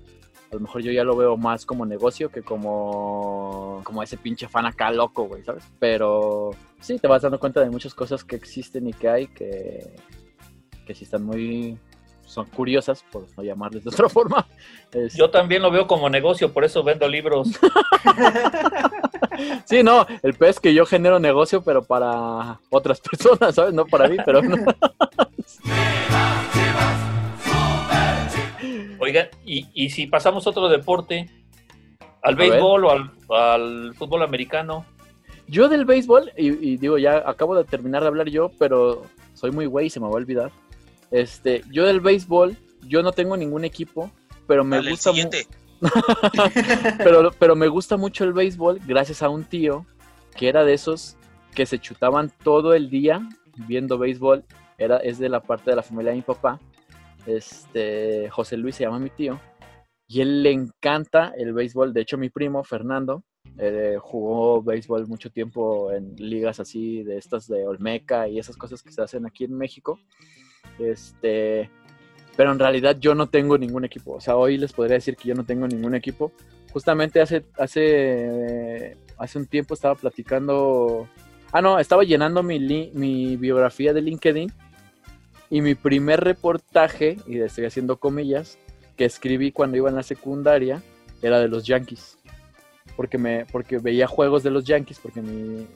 [0.51, 4.47] a lo mejor yo ya lo veo más como negocio que como, como ese pinche
[4.47, 5.63] fan acá loco, güey, ¿sabes?
[5.79, 9.95] Pero sí, te vas dando cuenta de muchas cosas que existen y que hay que,
[10.85, 11.77] que sí están muy...
[12.27, 14.45] son curiosas, por no llamarles de otra forma.
[14.91, 17.49] Es- Yo también lo veo como negocio, por eso vendo libros.
[19.65, 23.71] Sí, no, el pez es que yo genero negocio, pero para otras personas, ¿sabes?
[23.71, 24.55] No para mí, pero no.
[28.99, 31.29] Oiga, y, y si pasamos a otro deporte,
[32.23, 34.85] al béisbol o al, al fútbol americano,
[35.47, 39.03] Yo del béisbol, y, digo, ya acabo de terminar de hablar yo, pero
[39.35, 40.51] soy muy güey, se me va a olvidar.
[41.11, 44.11] Este, yo del béisbol, yo no tengo ningún equipo,
[44.47, 45.29] pero me gusta mucho.
[46.97, 49.85] pero, pero me gusta mucho el béisbol gracias a un tío
[50.35, 51.17] que era de esos
[51.53, 53.27] que se chutaban todo el día
[53.67, 54.43] viendo béisbol.
[54.77, 56.59] Era, es de la parte de la familia de mi papá.
[57.25, 59.39] Este, José Luis se llama mi tío.
[60.07, 61.93] Y él le encanta el béisbol.
[61.93, 63.23] De hecho, mi primo, Fernando,
[63.57, 68.83] eh, jugó béisbol mucho tiempo en ligas así de estas de Olmeca y esas cosas
[68.83, 69.99] que se hacen aquí en México.
[70.79, 71.69] Este,
[72.35, 74.13] pero en realidad yo no tengo ningún equipo.
[74.13, 76.31] O sea, hoy les podría decir que yo no tengo ningún equipo.
[76.71, 81.07] Justamente hace, hace, hace un tiempo estaba platicando.
[81.51, 84.51] Ah, no, estaba llenando mi, mi biografía de LinkedIn.
[85.49, 88.57] Y mi primer reportaje, y estoy haciendo comillas,
[88.97, 90.81] que escribí cuando iba en la secundaria,
[91.21, 92.17] era de los Yankees.
[92.95, 95.67] Porque, me, porque veía juegos de los Yankees, porque mi,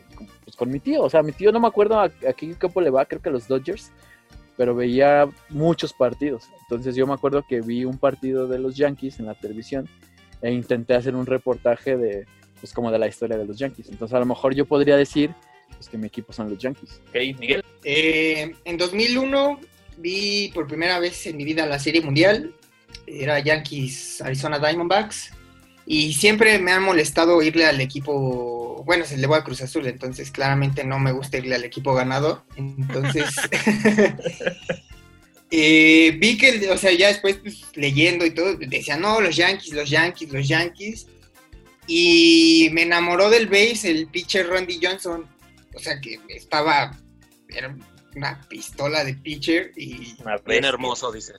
[0.43, 2.89] pues con mi tío, o sea, mi tío no me acuerdo a, qué equipo le
[2.89, 3.91] va, creo que a los Dodgers
[4.61, 6.47] pero veía muchos partidos.
[6.61, 9.89] Entonces yo me acuerdo que vi un partido de los Yankees en la televisión
[10.39, 12.27] e intenté hacer un reportaje de,
[12.59, 13.89] pues como de la historia de los Yankees.
[13.89, 15.33] Entonces a lo mejor yo podría decir
[15.73, 17.01] pues, que mi equipo son los Yankees.
[17.09, 17.65] Ok, Miguel.
[17.83, 19.59] Eh, en 2001
[19.97, 22.53] vi por primera vez en mi vida la Serie Mundial.
[23.07, 25.33] Era Yankees Arizona Diamondbacks.
[25.85, 29.87] Y siempre me ha molestado irle al equipo, bueno, se le va a Cruz Azul,
[29.87, 32.43] entonces claramente no me gusta irle al equipo ganador.
[32.55, 33.25] Entonces,
[35.51, 39.73] eh, vi que, o sea, ya después pues, leyendo y todo, decía, no, los Yankees,
[39.73, 41.07] los Yankees, los Yankees.
[41.87, 45.27] Y me enamoró del base el pitcher Randy Johnson.
[45.73, 46.95] O sea, que estaba,
[47.49, 47.75] era
[48.15, 50.15] una pistola de pitcher y...
[50.45, 51.37] Bien hermoso, dices.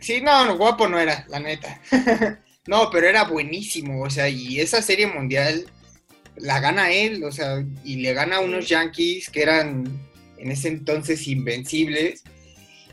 [0.00, 1.80] Sí, no, guapo no era, la neta.
[2.66, 5.66] No, pero era buenísimo, o sea, y esa serie mundial
[6.36, 9.84] la gana él, o sea, y le gana a unos Yankees que eran
[10.38, 12.22] en ese entonces invencibles.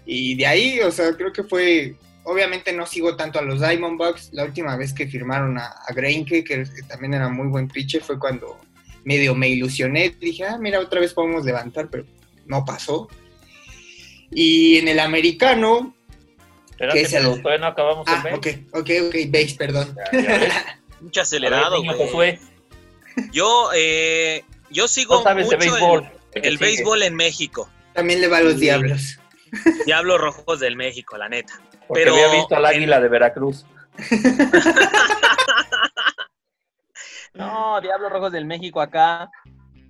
[0.06, 4.30] Y de ahí, o sea, creo que fue, obviamente no sigo tanto a los Diamondbacks,
[4.34, 8.20] la última vez que firmaron a, Greinke, que, que, también era muy buen pitcher, fue
[8.20, 8.60] cuando
[9.04, 12.06] medio me ilusioné, dije, ah, mira, otra vez podemos levantar, pero
[12.46, 13.08] no pasó.
[14.32, 15.96] Y en el americano,
[16.82, 17.41] Espérate, es el...
[17.44, 19.96] todavía no acabamos ah, el ok, ok, ok, base, perdón.
[21.00, 22.39] Mucho acelerado, güey.
[23.32, 27.70] Yo, eh, yo sigo no mucho béisbol, el, el béisbol en México.
[27.94, 29.20] También le va a los diablos.
[29.86, 31.54] Diablos rojos del México, la neta.
[31.88, 33.65] Porque Pero había visto al águila de Veracruz.
[37.34, 39.30] no, Diablos rojos del México acá.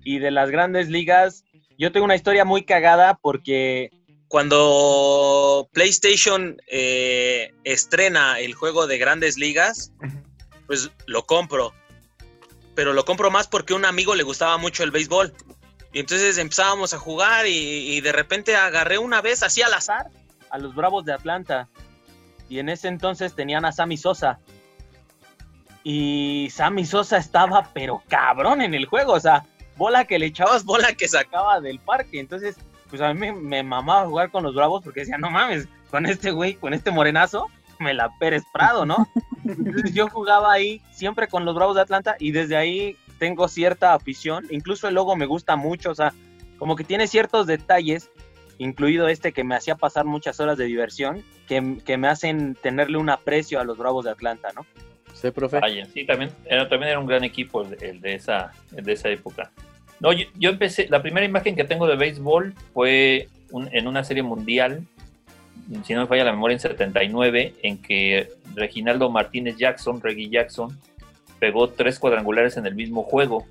[0.04, 1.44] Y de las grandes ligas,
[1.78, 3.90] yo tengo una historia muy cagada porque
[4.32, 9.92] cuando PlayStation eh, estrena el juego de grandes ligas,
[10.66, 11.74] pues lo compro.
[12.74, 15.34] Pero lo compro más porque a un amigo le gustaba mucho el béisbol.
[15.92, 20.06] Y entonces empezábamos a jugar y, de repente agarré una vez así al azar
[20.48, 21.68] a los Bravos de Atlanta.
[22.48, 24.38] Y en ese entonces tenían a Sammy Sosa.
[25.84, 29.12] Y Sammy Sosa estaba pero cabrón en el juego.
[29.12, 29.44] O sea,
[29.76, 32.18] bola que le echabas, bola que sacaba del parque.
[32.18, 32.56] Entonces
[32.92, 36.30] pues a mí me, mamaba jugar con los Bravos porque decía, no mames, con este
[36.30, 37.48] güey, con este morenazo,
[37.80, 39.08] me la Pérez Prado, ¿no?
[39.46, 43.94] Entonces yo jugaba ahí siempre con los Bravos de Atlanta y desde ahí tengo cierta
[43.94, 46.12] afición, incluso el logo me gusta mucho, o sea,
[46.58, 48.10] como que tiene ciertos detalles,
[48.58, 53.08] incluido este que me hacía pasar muchas horas de diversión, que, me hacen tenerle un
[53.08, 54.66] aprecio a los Bravos de Atlanta, ¿no?
[55.14, 55.60] Sí, profe.
[55.94, 59.50] sí, también era, también era un gran equipo el de, esa, el de esa época.
[60.02, 63.28] No, yo, empecé, la primera imagen que tengo de béisbol fue
[63.70, 64.84] en una serie mundial,
[65.84, 70.76] si no me falla la memoria, en 79, en que Reginaldo Martínez Jackson, Reggie Jackson,
[71.38, 73.46] pegó tres cuadrangulares en el mismo juego.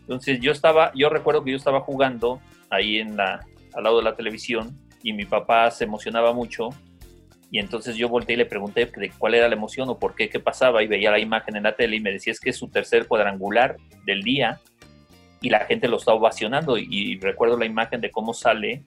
[0.00, 4.04] Entonces yo estaba, yo recuerdo que yo estaba jugando ahí en la, al lado de
[4.04, 6.70] la televisión y mi papá se emocionaba mucho
[7.50, 10.30] y entonces yo volteé y le pregunté de cuál era la emoción o por qué,
[10.30, 12.56] qué pasaba y veía la imagen en la tele y me decía es que es
[12.56, 14.60] su tercer cuadrangular del día
[15.44, 16.78] y la gente lo está ovacionando.
[16.78, 18.82] Y, recuerdo la imagen de cómo sale,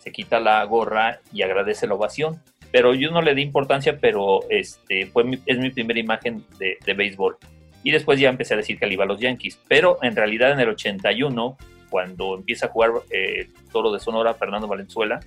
[0.00, 2.42] se quita la gorra y agradece la ovación.
[2.70, 7.38] Pero yo no le di importancia, pero este, fue es mi primera imagen de, béisbol.
[7.82, 9.58] Y después ya empecé a decir que le iba a los Yankees.
[9.66, 11.56] Pero en realidad en el 81,
[11.88, 15.20] cuando empieza a jugar eh, Toro de Sonora, Fernando Valenzuela,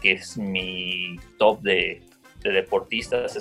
[0.00, 2.00] que es mi top de,
[2.42, 3.36] deportistas,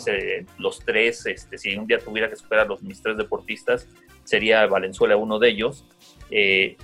[0.58, 3.88] los tres, este, si un día tuviera que superar los mis tres deportistas,
[4.24, 5.86] sería Valenzuela uno de ellos.
[6.32, 6.78] Eh,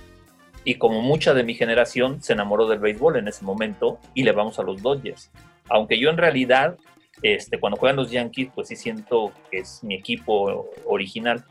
[0.64, 4.32] y como mucha de mi generación se enamoró del béisbol en ese momento y le
[4.32, 5.30] vamos a los Dodgers.
[5.68, 6.76] Aunque yo en realidad,
[7.22, 11.44] este, cuando juegan los Yankees, pues sí siento que es mi equipo original,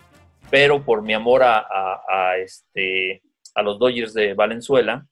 [0.50, 3.22] pero por mi amor a, este,
[3.56, 5.06] a los Dodgers de Valenzuela,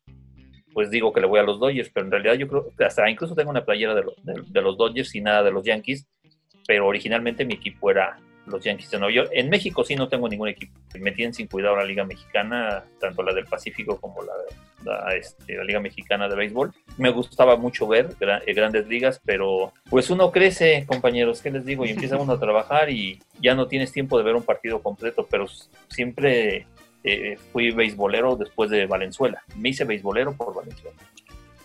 [0.74, 3.10] pues digo que le voy a los Dodgers, pero en realidad yo creo que hasta
[3.10, 6.08] incluso tengo una playera de, de los Dodgers y nada de los Yankees,
[6.68, 9.30] pero originalmente mi equipo era los Yankees de Nueva York.
[9.34, 10.74] En México sí no tengo ningún equipo.
[11.00, 14.34] Me tienen sin cuidado la Liga Mexicana, tanto la del Pacífico como la,
[14.84, 16.74] la, este, la Liga Mexicana de Béisbol.
[16.98, 21.86] Me gustaba mucho ver eh, grandes ligas, pero pues uno crece, compañeros, ¿qué les digo?
[21.86, 25.28] Y empieza uno a trabajar y ya no tienes tiempo de ver un partido completo,
[25.30, 25.46] pero
[25.90, 26.66] siempre
[27.04, 29.44] eh, fui beisbolero después de Valenzuela.
[29.56, 30.98] Me hice beisbolero por Valenzuela.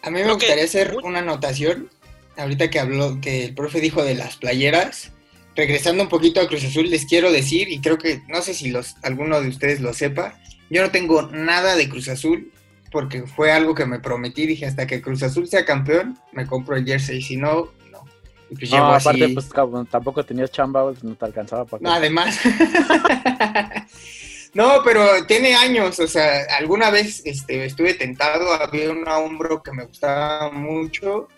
[0.02, 1.88] A mí me gustaría hacer una anotación,
[2.36, 5.12] ahorita que habló, que el profe dijo de las playeras
[5.54, 8.70] regresando un poquito a Cruz Azul, les quiero decir, y creo que no sé si
[8.70, 10.34] los, alguno de ustedes lo sepa,
[10.70, 12.50] yo no tengo nada de Cruz Azul,
[12.90, 16.76] porque fue algo que me prometí, dije, hasta que Cruz Azul sea campeón, me compro
[16.76, 18.04] el jersey, si no, no.
[18.50, 19.48] Y pues no, aparte, pues
[19.90, 21.82] tampoco tenías chamba, pues no te alcanzaba para...
[21.82, 22.38] No, además.
[24.54, 29.72] no, pero tiene años, o sea, alguna vez este, estuve tentado, había un hombro que
[29.72, 31.28] me gustaba mucho,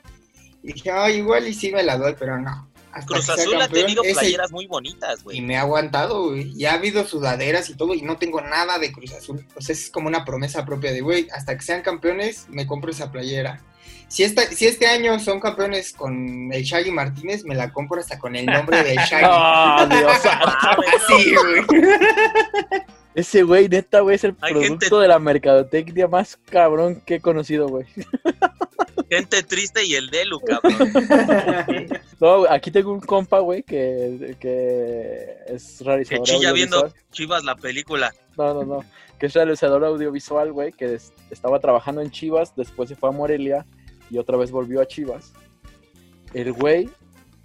[0.62, 2.73] y dije, ay, igual y sí me la doy, pero no.
[3.02, 5.38] Cruz Azul ha tenido playeras muy bonitas, güey.
[5.38, 6.54] Y me ha aguantado, güey.
[6.54, 9.44] Ya ha habido sudaderas y todo, y no tengo nada de Cruz Azul.
[9.56, 12.90] O sea, es como una promesa propia de, güey, hasta que sean campeones, me compro
[12.90, 13.62] esa playera.
[14.08, 18.18] Si, esta, si este año son campeones con el Shaggy Martínez, me la compro hasta
[18.18, 19.26] con el nombre de Shaggy.
[19.28, 20.20] ¡Oh, Dios!
[21.08, 21.64] Así, güey.
[23.14, 27.68] Ese güey, neta, güey, es el producto de la mercadotecnia más cabrón que he conocido,
[27.68, 27.86] güey.
[29.08, 30.74] Gente triste y el Delu, cabrón.
[32.20, 36.24] no, aquí tengo un compa, güey, que, que es realizador.
[36.24, 38.12] Que chilla viendo Chivas la película.
[38.36, 38.84] No, no, no.
[39.18, 40.98] Que es realizador audiovisual, güey, que
[41.30, 43.66] estaba trabajando en Chivas, después se fue a Morelia
[44.10, 45.32] y otra vez volvió a Chivas.
[46.32, 46.90] El güey,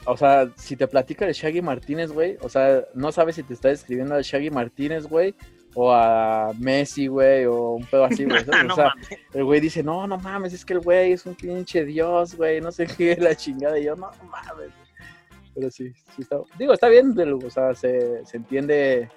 [0.05, 3.53] o sea, si te platica de Shaggy Martínez, güey, o sea, no sabes si te
[3.53, 5.35] está describiendo a Shaggy Martínez, güey,
[5.81, 8.43] o a Messi, güey, o un pedo así, güey.
[8.69, 8.93] o sea,
[9.33, 12.59] el güey dice, no, no mames, es que el güey es un pinche dios, güey,
[12.59, 13.79] no sé qué, la chingada.
[13.79, 14.71] Y yo, no mames.
[15.55, 16.41] Pero sí, sí está.
[16.57, 19.09] Digo, está bien, o sea, se, se entiende,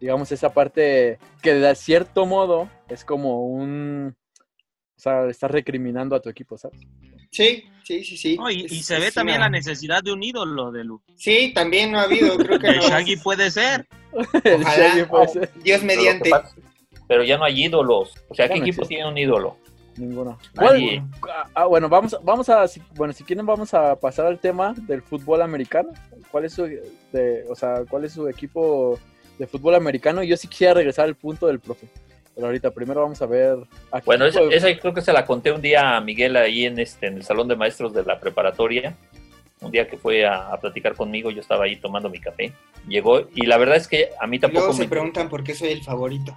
[0.00, 4.16] digamos, esa parte que de cierto modo es como un.
[4.96, 6.80] O sea, estás recriminando a tu equipo, ¿sabes?
[7.30, 8.38] Sí, sí, sí, sí.
[8.50, 11.02] y, se ve también la necesidad de un ídolo de Lu.
[11.16, 13.86] Sí, también no ha habido, creo que El Shaggy puede ser.
[14.44, 15.52] El Shaggy puede ser.
[15.62, 16.30] Dios mediante.
[17.08, 18.14] Pero, ya no hay ídolos.
[18.28, 19.56] O sea, ¿qué equipo tiene un ídolo?
[19.96, 20.38] Ninguno.
[21.54, 25.42] Ah, bueno, vamos, vamos a, bueno, si quieren vamos a pasar al tema del fútbol
[25.42, 25.90] americano.
[26.30, 26.68] ¿Cuál es su,
[27.48, 28.98] o sea, cuál es su equipo
[29.38, 30.22] de fútbol americano?
[30.22, 31.88] Yo sí quisiera regresar al punto del profe.
[32.36, 33.56] Pero ahorita primero vamos a ver.
[34.04, 34.40] bueno, esa,
[34.78, 37.48] creo que se la conté un día a Miguel ahí en, este, en el salón
[37.48, 38.94] de maestros de la preparatoria.
[39.62, 42.52] Un día que fue a, platicar conmigo, yo estaba ahí tomando mi café.
[42.86, 44.66] Llegó y la verdad es que a mí tampoco.
[44.66, 46.34] Luego se preguntan por qué soy el favorito.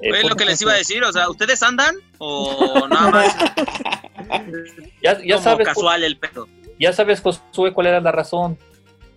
[0.00, 3.36] Eh, es lo que les iba a decir, o sea, ¿ustedes andan o nada más?
[5.02, 6.48] ya, ya sabes, casual el pedo.
[6.80, 8.58] Ya sabes, Josué, cuál era la razón.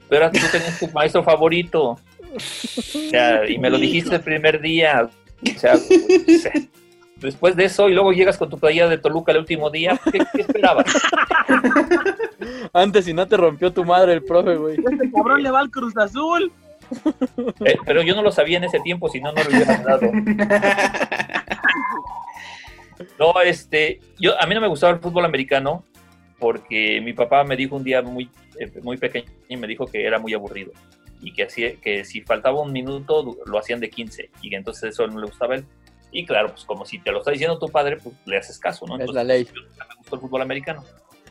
[0.09, 1.97] Pero tú tenías tu maestro favorito.
[2.35, 2.39] O
[3.09, 5.09] sea, y me lo dijiste el primer día.
[5.43, 5.75] O sea,
[7.17, 10.41] después de eso y luego llegas con tu playera de Toluca el último día, ¿qué,
[10.41, 10.85] esperabas?
[12.73, 14.77] Antes si no te rompió tu madre el profe, güey.
[14.77, 16.51] Este cabrón le va al Cruz Azul.
[17.65, 20.11] Eh, pero yo no lo sabía en ese tiempo, si no, no lo hubiera dado.
[23.19, 25.83] No, este, yo, a mí no me gustaba el fútbol americano
[26.39, 30.05] porque mi papá me dijo un día muy, eh, muy pequeño y me dijo que
[30.05, 30.71] era muy aburrido
[31.21, 34.91] y que, así, que si faltaba un minuto lo hacían de 15 y que entonces
[34.91, 35.65] eso no le gustaba a él.
[36.11, 38.85] Y claro, pues como si te lo está diciendo tu padre, pues le haces caso,
[38.85, 38.97] ¿no?
[38.97, 39.47] es la ley.
[39.53, 40.83] me gustó el fútbol americano.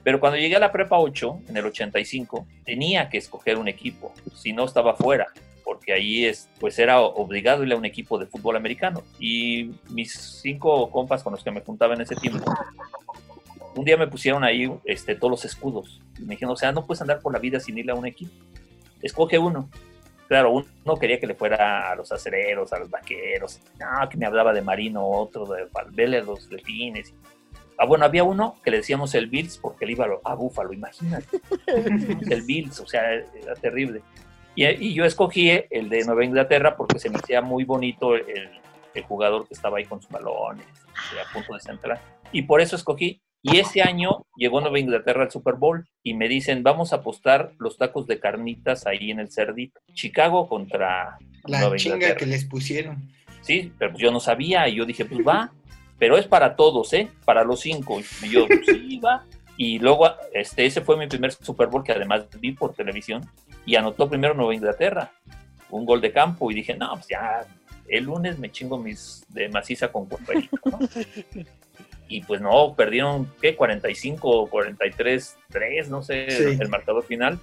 [0.03, 4.13] Pero cuando llegué a la prepa 8, en el 85, tenía que escoger un equipo,
[4.35, 5.27] si no estaba fuera,
[5.65, 9.03] porque ahí es, pues era obligado ir a un equipo de fútbol americano.
[9.19, 12.45] Y mis cinco compas con los que me juntaba en ese tiempo,
[13.75, 16.01] un día me pusieron ahí este, todos los escudos.
[16.19, 18.07] Y me dijeron, o sea, no puedes andar por la vida sin ir a un
[18.07, 18.33] equipo
[19.07, 19.69] escoge uno.
[20.29, 24.27] Claro, uno quería que le fuera a los acereros, a los vaqueros, no, que me
[24.27, 27.15] hablaba de Marino, otro de Valverde, los delfines.
[27.79, 31.41] Ah, bueno, había uno que le decíamos el Bills porque él iba a Búfalo, imagínate.
[32.31, 34.03] el Bills, o sea, era terrible.
[34.57, 38.51] Y, yo escogí el de Nueva Inglaterra porque se me hacía muy bonito el,
[38.95, 42.01] el jugador que estaba ahí con sus balones, a punto de centrar.
[42.33, 46.29] Y por eso escogí y ese año llegó Nueva Inglaterra al Super Bowl y me
[46.29, 49.81] dicen, vamos a apostar los tacos de carnitas ahí en el Cerdito.
[49.95, 53.09] Chicago contra La chinga que les pusieron.
[53.43, 55.53] Sí, pero pues yo no sabía y yo dije, pues va,
[55.97, 57.09] pero es para todos, ¿eh?
[57.25, 58.01] Para los cinco.
[58.23, 59.25] Y yo, pues sí, va.
[59.57, 63.23] Y luego, este, ese fue mi primer Super Bowl que además vi por televisión
[63.65, 65.13] y anotó primero Nueva Inglaterra,
[65.71, 67.47] un gol de campo y dije, no, pues ya,
[67.89, 70.79] el lunes me chingo mis de maciza con cuerperito, ¿no?
[72.09, 73.57] y pues no, perdieron, ¿qué?
[73.57, 76.59] 45 43, 3, no sé, Sí.
[76.61, 77.39] el marcador final.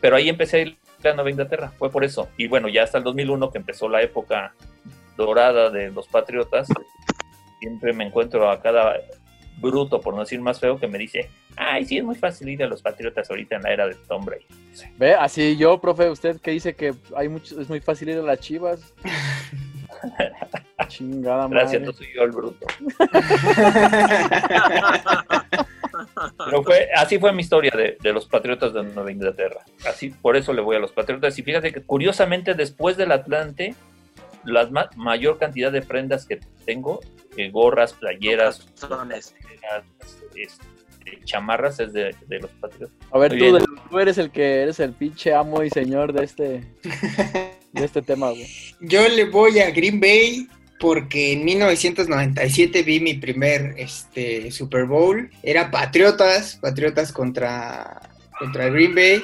[0.00, 2.28] Pero ahí empecé a ir a Nueva Inglaterra, fue por eso.
[2.36, 4.54] Y bueno, ya hasta el 2001, que empezó la época
[5.16, 6.68] dorada de los Patriotas,
[7.60, 8.96] siempre me encuentro a cada
[9.58, 12.62] bruto, por no decir más feo, que me dice, ay, sí, es muy fácil ir
[12.62, 14.44] a los Patriotas ahorita en la era de Tom Brady.
[14.98, 18.22] Ve, así yo, profe, usted que dice que hay mucho, es muy fácil ir a
[18.22, 18.92] las chivas.
[20.88, 21.86] Chingada Gracias, madre.
[21.86, 22.66] no soy yo el bruto.
[26.44, 29.60] Pero fue, así fue mi historia de, de los Patriotas de Nueva Inglaterra.
[29.88, 31.38] Así, por eso le voy a los Patriotas.
[31.38, 33.74] Y fíjate que curiosamente después del Atlante,
[34.44, 37.00] la ma- mayor cantidad de prendas que tengo,
[37.36, 38.66] eh, gorras, playeras,
[40.36, 42.96] este, chamarras, es de, de los Patriotas.
[43.10, 43.58] A ver, tú,
[43.90, 46.44] tú eres el que eres el pinche amo y señor de este,
[47.72, 48.46] de este tema, güey.
[48.80, 50.46] Yo le voy a Green Bay
[50.78, 55.30] porque en 1997 vi mi primer este, Super Bowl.
[55.42, 58.00] Era Patriotas, Patriotas contra,
[58.38, 59.22] contra Green Bay.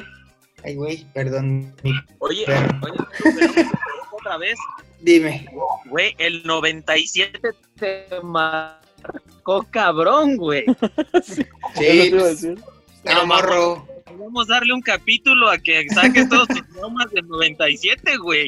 [0.65, 1.75] Ay, güey, perdón.
[2.19, 3.69] Oye, Pero- oye, pero
[4.13, 4.57] otra vez,
[5.01, 5.47] Dime.
[5.87, 7.41] güey, el 97
[7.77, 10.65] te marcó cabrón, güey.
[11.25, 13.92] Sí, a pues, no.
[14.11, 18.47] Vamos a darle un capítulo a que saques todos tus bromas del 97, güey.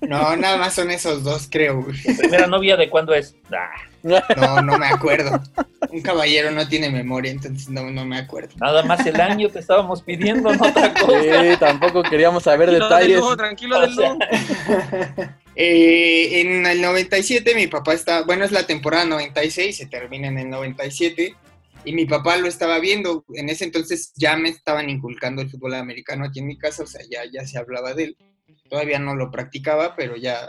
[0.00, 1.82] No, nada más son esos dos, creo.
[1.82, 1.96] güey.
[2.18, 3.34] Primera novia de cuándo es.
[3.52, 3.70] Ah,
[4.36, 5.40] No, no me acuerdo.
[5.90, 8.50] Un caballero no tiene memoria, entonces no, no me acuerdo.
[8.56, 11.20] nada más el año te estábamos pidiendo, no otra cosa.
[11.42, 13.20] Sí, tampoco queríamos saber Tranquilo detalles.
[13.20, 13.78] Lu, tranquilo.
[15.54, 20.38] Eh, en el 97 mi papá está, bueno, es la temporada 96, se termina en
[20.38, 21.34] el 97,
[21.84, 23.24] y mi papá lo estaba viendo.
[23.34, 26.86] En ese entonces ya me estaban inculcando el fútbol americano aquí en mi casa, o
[26.86, 28.16] sea, ya, ya se hablaba de él.
[28.68, 30.48] Todavía no lo practicaba, pero ya,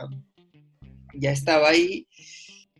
[1.13, 2.07] ya estaba ahí.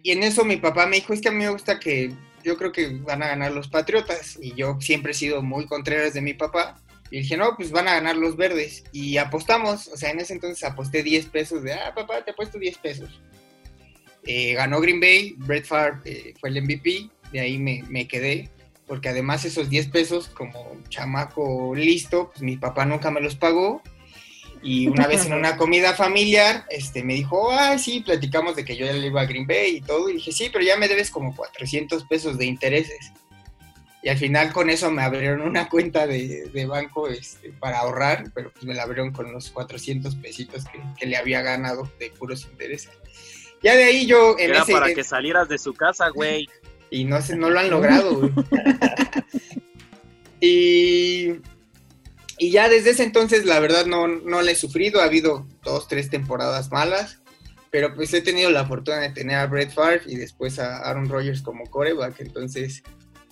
[0.02, 2.58] Y en eso mi papá me dijo, es que a mí me gusta que yo
[2.58, 6.22] creo que van a ganar los Patriotas, y yo siempre he sido muy contreras de
[6.22, 6.80] mi papá.
[7.10, 8.84] Y dije, no, pues van a ganar los verdes.
[8.92, 12.58] Y apostamos, o sea, en ese entonces aposté 10 pesos de, ah, papá, te apuesto
[12.58, 13.22] 10 pesos.
[14.26, 18.50] Eh, ganó Green Bay, Brett Favre eh, fue el MVP, de ahí me, me quedé,
[18.88, 23.82] porque además esos 10 pesos, como chamaco listo, pues mi papá nunca me los pagó.
[24.62, 28.78] Y una vez en una comida familiar, este, me dijo, ah, sí, platicamos de que
[28.78, 30.10] yo ya le iba a Green Bay y todo.
[30.10, 33.12] Y dije, sí, pero ya me debes como 400 pesos de intereses.
[34.04, 38.32] Y al final con eso me abrieron una cuenta de, de banco este, para ahorrar,
[38.36, 42.12] pero pues me la abrieron con los 400 pesitos que, que le había ganado de
[42.12, 42.92] puros intereses.
[43.64, 44.74] Ya de ahí yo en Era ese...
[44.74, 46.50] para que salieras de su casa, güey.
[46.94, 48.30] Y no, se, no lo han logrado, güey.
[50.40, 51.42] y,
[52.38, 55.02] y ya desde ese entonces, la verdad, no, no le he sufrido.
[55.02, 57.18] Ha habido dos, tres temporadas malas.
[57.72, 61.10] Pero pues he tenido la fortuna de tener a Brett Favre y después a Aaron
[61.10, 62.20] Rodgers como coreback.
[62.20, 62.84] Entonces,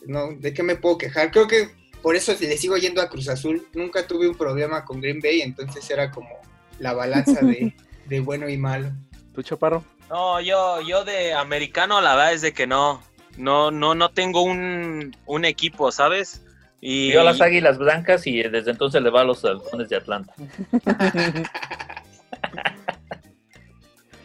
[0.07, 1.30] no, ¿de qué me puedo quejar?
[1.30, 1.70] Creo que
[2.01, 3.68] por eso le sigo yendo a Cruz Azul.
[3.74, 6.32] Nunca tuve un problema con Green Bay, entonces era como
[6.80, 7.76] la balanza de,
[8.07, 8.91] de bueno y malo.
[9.36, 9.86] ¿Tú, chaparro?
[10.12, 13.01] No, yo, yo de americano la verdad es de que no.
[13.41, 16.43] No, no, no tengo un, un equipo, ¿sabes?
[16.79, 19.95] Y Vio a las águilas blancas y desde entonces le va a los halcones de
[19.97, 20.33] Atlanta.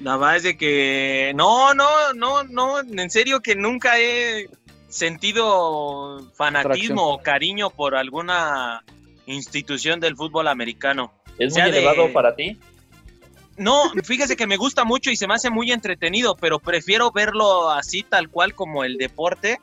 [0.00, 4.48] la verdad es de que no, no, no, no, en serio que nunca he
[4.88, 8.82] sentido fanatismo o cariño por alguna
[9.26, 11.12] institución del fútbol americano.
[11.38, 12.58] ¿Es sea muy de- elevado para ti?
[13.58, 17.70] No, fíjese que me gusta mucho y se me hace muy entretenido, pero prefiero verlo
[17.70, 19.58] así tal cual como el deporte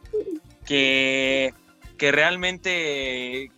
[0.65, 1.53] que,
[1.97, 3.51] que realmente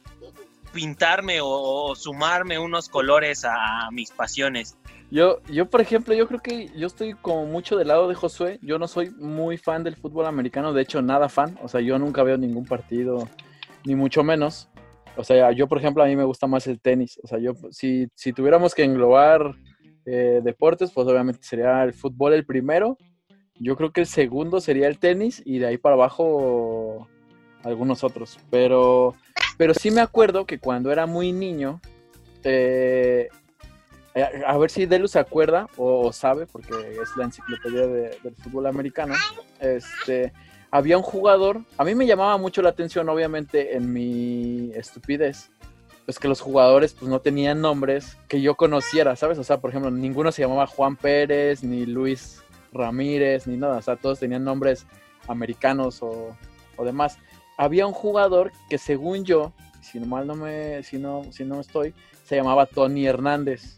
[0.74, 4.78] pintarme o, sumarme unos colores a mis pasiones.
[5.10, 8.60] Yo, yo, por ejemplo, yo creo que yo estoy como mucho del lado de Josué.
[8.62, 11.58] Yo no soy muy fan del fútbol americano, de hecho, nada fan.
[11.64, 13.30] O sea, yo nunca veo ningún partido,
[13.86, 14.68] ni mucho menos.
[15.16, 17.20] O sea, yo, por ejemplo, a mí me gusta más el tenis.
[17.24, 19.56] O sea, yo, si, si tuviéramos que englobar
[20.06, 22.98] eh, deportes, pues obviamente sería el fútbol el primero.
[23.60, 27.08] Yo creo que el segundo sería el tenis y de ahí para abajo
[27.64, 28.38] algunos otros.
[28.50, 29.16] Pero,
[29.58, 31.80] pero sí me acuerdo que cuando era muy niño,
[32.44, 33.30] eh,
[34.46, 38.36] a, ver si Delu se acuerda o, o sabe, porque es la enciclopedia de- del
[38.36, 39.14] fútbol americano.
[39.60, 40.32] Este,
[40.72, 45.50] había un jugador, a mí me llamaba mucho la atención, obviamente, en mi estupidez,
[46.06, 49.38] pues que los jugadores pues no tenían nombres que yo conociera, ¿sabes?
[49.40, 53.82] O sea, por ejemplo, ninguno se llamaba Juan Pérez, ni Luis Ramírez, ni nada, o
[53.82, 54.86] sea, todos tenían nombres
[55.28, 56.36] americanos o,
[56.78, 57.18] o demás.
[57.58, 61.60] Había un jugador que según yo, si no mal no me, si no, si no
[61.60, 61.94] estoy,
[62.26, 63.78] se llamaba Tony Hernández.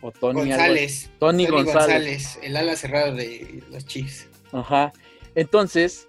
[0.00, 1.10] o Tony González.
[1.18, 2.38] Tony, González.
[2.42, 4.28] el ala cerrada de los Chiefs.
[4.52, 4.92] Ajá.
[5.34, 6.06] Entonces,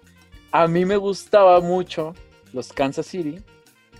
[0.52, 2.14] a mí me gustaba mucho
[2.52, 3.42] los Kansas City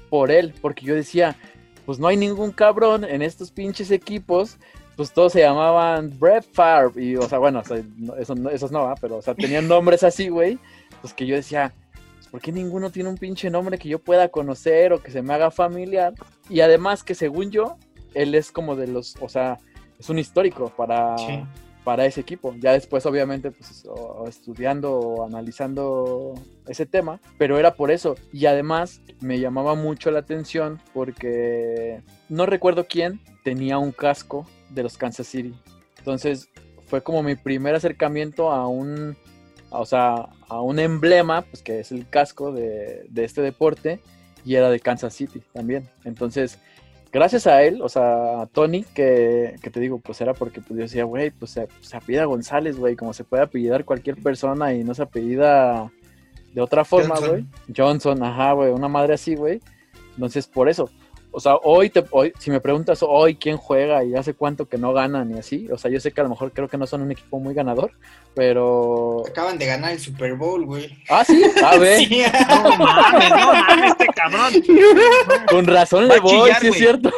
[0.09, 1.37] por él, porque yo decía,
[1.87, 4.59] pues no hay ningún cabrón en estos pinches equipos,
[4.97, 7.63] pues todos se llamaban Brett Favre, y o sea, bueno,
[8.19, 10.59] eso, esos no, pero o sea, tenían nombres así, güey,
[11.01, 11.73] pues que yo decía,
[12.17, 15.23] pues, ¿por qué ninguno tiene un pinche nombre que yo pueda conocer o que se
[15.23, 16.15] me haga familiar?
[16.51, 17.77] Y además que según yo,
[18.15, 19.59] él es como de los, o sea,
[19.99, 21.17] es un histórico para,
[21.89, 22.55] para ese equipo.
[22.59, 23.87] Ya después, obviamente, pues
[24.29, 26.35] estudiando o analizando
[26.67, 28.15] ese tema, pero era por eso.
[28.31, 34.83] Y además me llamaba mucho la atención porque no recuerdo quién tenía un casco de
[34.83, 35.55] los Kansas City.
[35.97, 36.51] Entonces
[36.89, 39.17] fue como mi primer acercamiento a un,
[39.71, 44.03] o sea, a un emblema, pues que es el casco de, de este deporte
[44.45, 45.89] y era de Kansas City también.
[46.05, 46.59] Entonces
[47.13, 50.77] gracias a él, o sea, a Tony, que, que te digo, pues era porque pues,
[50.77, 54.75] yo decía, güey, pues se, se apellida González, güey, como se puede apellidar cualquier persona
[54.75, 55.91] y no se apellida
[56.55, 57.47] de otra forma, güey.
[57.75, 59.61] Johnson, ajá, güey, una madre así, güey.
[60.15, 60.91] Entonces, por eso.
[61.31, 64.79] O sea, hoy, te, hoy, si me preguntas hoy quién juega y hace cuánto que
[64.79, 66.87] no ganan y así, o sea, yo sé que a lo mejor creo que no
[66.87, 67.93] son un equipo muy ganador,
[68.35, 69.25] pero...
[69.27, 70.97] Acaban de ganar el Super Bowl, güey.
[71.11, 72.09] Ah, sí, a ver.
[72.49, 74.53] No mames, no mames, este cabrón.
[75.51, 77.11] Con razón le voy, sí es cierto.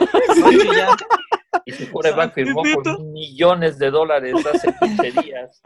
[1.64, 5.62] Y su coreback firmó por millones de dólares hace 15 días.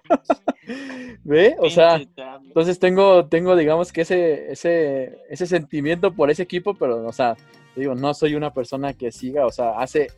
[1.24, 1.56] ¿Ve?
[1.58, 2.00] O sea,
[2.44, 7.36] entonces tengo, tengo digamos que ese, ese, ese sentimiento por ese equipo, pero, o sea,
[7.80, 10.10] digo, no soy una persona que siga, o sea, hace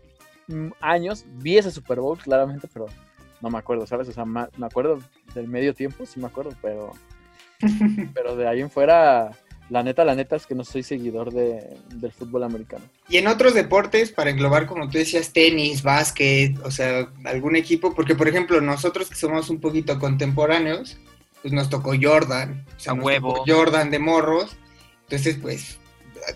[0.81, 2.87] años vi ese Super Bowl claramente, pero
[3.41, 4.09] no me acuerdo, ¿sabes?
[4.09, 5.01] O sea, me acuerdo
[5.35, 6.93] del medio tiempo, sí me acuerdo, pero,
[8.15, 9.33] pero de ahí en fuera,
[9.69, 12.85] la neta, la neta es que no soy seguidor de, del fútbol americano.
[13.09, 17.95] Y en otros deportes, para englobar, como tú decías, tenis, básquet, o sea, algún equipo,
[17.95, 20.99] porque por ejemplo, nosotros que somos un poquito contemporáneos,
[21.43, 23.45] pues nos tocó Jordan, o sea, huevo.
[23.47, 24.57] Jordan de morros,
[25.03, 25.79] entonces pues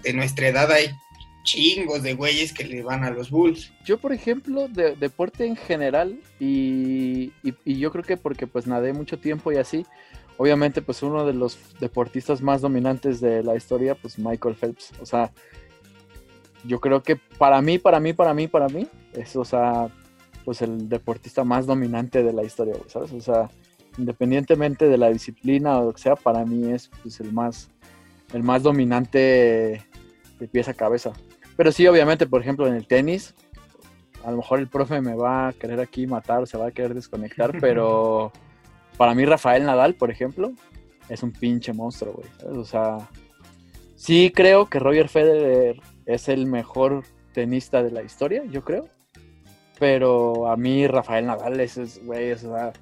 [0.03, 0.91] de nuestra edad hay
[1.43, 3.73] chingos de güeyes que le van a los Bulls.
[3.85, 8.93] Yo, por ejemplo, de deporte en general, y, y, yo creo que porque pues nadé
[8.93, 9.87] mucho tiempo y así,
[10.37, 14.93] obviamente pues uno de los deportistas más dominantes de la historia, pues Michael Phelps.
[15.01, 15.33] O sea,
[16.65, 19.89] yo creo que para mí, para mí, para mí, para mí, es, o sea,
[20.45, 23.13] pues el deportista más dominante de la historia, ¿sabes?
[23.13, 23.51] O sea,
[23.99, 27.69] independientemente de la disciplina o lo que sea, para mí es pues, el más,
[28.33, 29.87] el más dominante
[30.39, 31.13] de pies a cabeza.
[31.61, 33.35] Pero sí, obviamente, por ejemplo, en el tenis,
[34.25, 36.95] a lo mejor el profe me va a querer aquí matar, se va a querer
[36.95, 38.33] desconectar, pero
[38.97, 40.53] para mí Rafael Nadal, por ejemplo,
[41.11, 42.59] es un pinche monstruo, güey.
[42.59, 43.11] O sea,
[43.95, 47.03] sí creo que Roger Federer es el mejor
[47.35, 48.89] tenista de la historia, yo creo.
[49.79, 52.73] Pero a mí Rafael Nadal es, güey, o sea,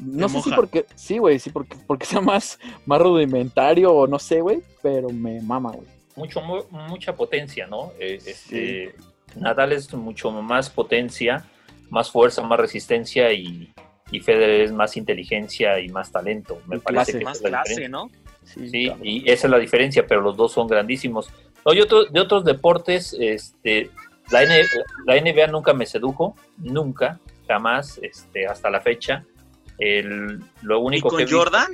[0.00, 4.18] no sé si porque, sí, güey, sí, porque, porque sea más, más rudimentario o no
[4.18, 6.40] sé, güey, pero me mama, güey mucho,
[6.70, 7.92] mucha potencia, ¿no?
[7.98, 8.94] Eh, este,
[9.36, 11.44] Nadal es mucho más potencia,
[11.90, 13.72] más fuerza, más resistencia y,
[14.10, 16.60] y Federer es más inteligencia y más talento.
[16.66, 18.10] Me parece que más clase, ¿no?
[18.44, 21.30] Sí, y esa es la diferencia, pero los dos son grandísimos.
[21.64, 23.90] No, de otros deportes, este,
[24.30, 24.44] la,
[25.06, 29.24] la NBA nunca me sedujo, nunca, jamás, este, hasta la fecha.
[29.78, 31.72] El, lo único ¿Ni con Jordan?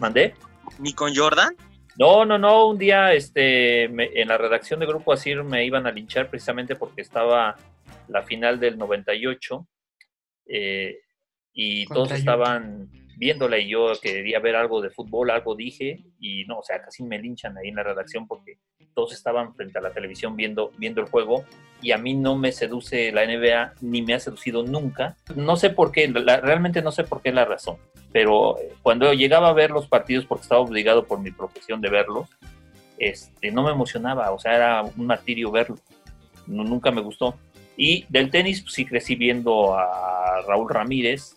[0.00, 0.34] ¿Mandé?
[0.78, 1.54] ¿Ni con Jordan?
[1.98, 2.68] No, no, no.
[2.68, 7.02] Un día este, en la redacción de Grupo Asir me iban a linchar precisamente porque
[7.02, 7.56] estaba
[8.08, 9.66] la final del 98
[10.46, 11.00] eh,
[11.52, 16.58] y todos estaban viéndola y yo quería ver algo de fútbol, algo dije y no,
[16.58, 18.58] o sea, casi me linchan ahí en la redacción porque
[18.94, 21.44] todos estaban frente a la televisión viendo, viendo el juego
[21.82, 25.16] y a mí no me seduce la NBA ni me ha seducido nunca.
[25.34, 27.78] No sé por qué, realmente no sé por qué la razón,
[28.12, 31.90] pero eh, cuando llegaba a ver los partidos porque estaba obligado por mi profesión de
[31.90, 32.28] verlos,
[32.98, 35.76] este, no me emocionaba, o sea, era un martirio verlo,
[36.46, 37.34] nunca me gustó.
[37.76, 41.36] Y del tenis, pues, sí crecí viendo a Raúl Ramírez,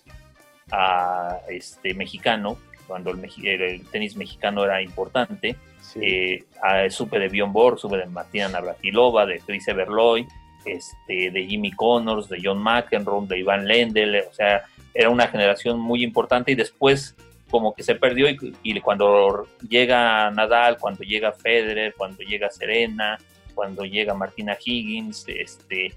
[0.72, 2.58] a este mexicano,
[2.88, 5.56] cuando el, tenis mexicano era importante.
[5.96, 6.44] Eh,
[6.90, 10.28] supe de Bjorn Borg, supe de Martina Navratilova, de Chris Everloy,
[10.66, 14.64] este, de Jimmy Connors, de John McEnroe, de Iván Lendl, o sea,
[14.94, 17.16] era una generación muy importante y después
[17.50, 23.18] como que se perdió y, cuando llega Nadal, cuando llega Federer, cuando llega Serena,
[23.56, 25.94] cuando llega Martina Higgins, este,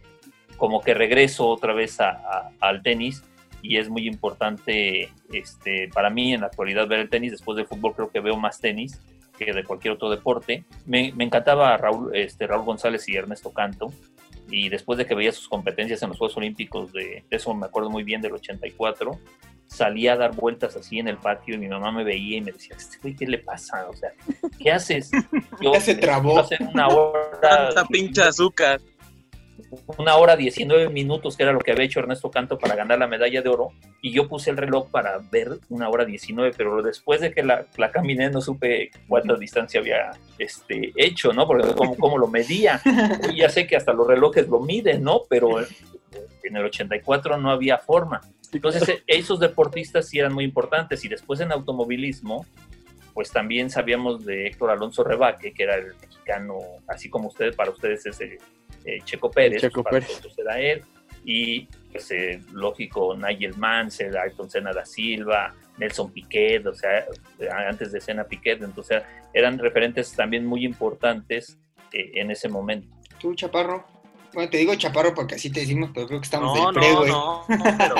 [0.56, 3.22] como que regreso otra vez al tenis
[3.62, 7.32] y es muy importante este, para mí en la actualidad ver el tenis.
[7.32, 9.00] Después del fútbol creo que veo más tenis
[9.38, 10.64] que de cualquier otro deporte.
[10.84, 13.92] Me, me encantaba Raúl, este, Raúl González y Ernesto Canto.
[14.50, 17.88] y después de que veía sus competencias en los Juegos Olímpicos, de eso me acuerdo
[17.88, 19.18] muy bien del 84,
[19.66, 22.52] salía a dar vueltas así en el patio y mi mamá me veía y me
[22.52, 23.88] decía, este ¿qué le pasa?
[23.88, 24.10] O sea,
[24.58, 25.10] ¿qué haces?
[25.60, 26.40] Yo, se trabó.
[26.40, 27.40] Hacer una hora.
[27.40, 28.80] Tanta pinche azúcar
[29.98, 33.06] una hora 19 minutos, que era lo que había hecho Ernesto Canto para ganar la
[33.06, 37.20] medalla de oro, y yo puse el reloj para ver una hora 19, pero después
[37.20, 41.46] de que la, la caminé no supe cuánta distancia había este, hecho, ¿no?
[41.46, 42.80] Porque cómo, cómo lo medía.
[43.32, 45.22] Y ya sé que hasta los relojes lo miden, ¿no?
[45.28, 48.20] Pero en el 84 no había forma.
[48.52, 51.04] Entonces, esos deportistas sí eran muy importantes.
[51.04, 52.46] Y después en automovilismo,
[53.14, 57.70] pues también sabíamos de Héctor Alonso Rebaque, que era el mexicano, así como ustedes, para
[57.70, 58.38] ustedes es el
[58.84, 60.22] eh, Checo Pérez, Checo Pérez.
[60.58, 60.82] él,
[61.24, 67.06] y pues eh, lógico, Nigel Mansell, Ayrton Senna da Silva, Nelson Piquet, o sea,
[67.68, 69.02] antes de Senna Piquet, entonces
[69.32, 71.58] eran referentes también muy importantes
[71.92, 72.88] eh, en ese momento.
[73.20, 73.84] ¿Tú, Chaparro?
[74.34, 76.92] Bueno, te digo Chaparro porque así te decimos, pero creo que estamos no, del pre,
[76.92, 77.94] no, no, no, pero,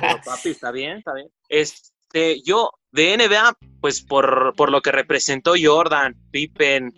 [0.00, 1.28] pero, papi, está bien, está bien.
[1.48, 6.92] Este, yo, de NBA, pues por, por lo que representó Jordan, Pippen,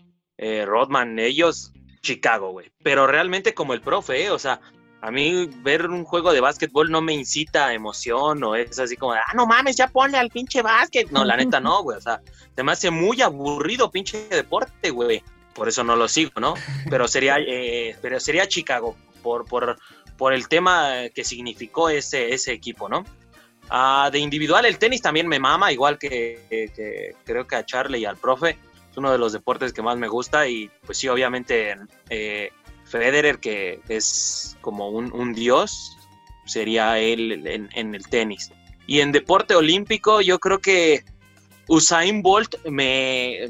[0.66, 1.72] Rodman, ellos
[2.02, 2.70] Chicago, güey.
[2.82, 4.30] Pero realmente como el profe, ¿eh?
[4.30, 4.60] o sea,
[5.02, 8.96] a mí ver un juego de básquetbol no me incita a emoción o es así
[8.96, 11.10] como, ah, no mames, ya ponle al pinche básquet.
[11.10, 11.98] No, la neta no, güey.
[11.98, 12.20] O sea,
[12.54, 15.22] se me hace muy aburrido pinche deporte, güey.
[15.54, 16.54] Por eso no lo sigo, ¿no?
[16.88, 19.78] Pero sería, eh, pero sería Chicago por, por,
[20.16, 23.04] por el tema que significó ese, ese equipo, ¿no?
[23.68, 28.00] Ah, de individual, el tenis también me mama, igual que, que creo que a Charlie
[28.00, 28.58] y al profe
[28.90, 31.76] es uno de los deportes que más me gusta y pues sí, obviamente
[32.08, 32.50] eh,
[32.84, 35.96] Federer, que es como un, dios,
[36.44, 38.50] sería él en, el tenis.
[38.86, 41.04] Y en deporte olímpico yo creo que
[41.68, 43.48] Usain Bolt me,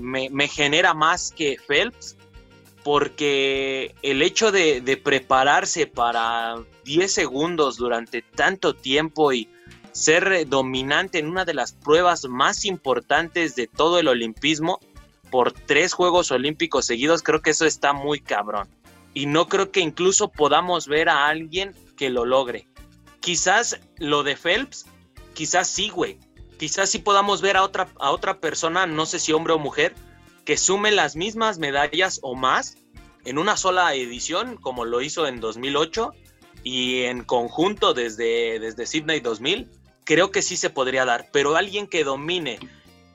[0.51, 2.17] genera más que Phelps
[2.85, 9.49] porque el hecho de, de, prepararse para 10 segundos durante tanto tiempo y
[9.93, 14.81] ser dominante en una de las pruebas más importantes de todo el olimpismo,
[15.31, 18.69] por tres Juegos Olímpicos seguidos, creo que eso está muy cabrón.
[19.15, 22.69] Y no creo que incluso podamos ver a alguien que lo logre.
[23.21, 24.87] Quizás lo de Phelps,
[25.35, 26.19] quizás sí, güey.
[26.59, 29.95] Quizás sí podamos ver a otra, a otra persona, no sé si hombre o mujer,
[30.45, 32.77] que sume las mismas medallas o más
[33.25, 36.13] en una sola edición, como lo hizo en 2008
[36.63, 39.71] y en conjunto desde, desde Sydney 2000.
[40.05, 42.59] Creo que sí se podría dar, pero alguien que domine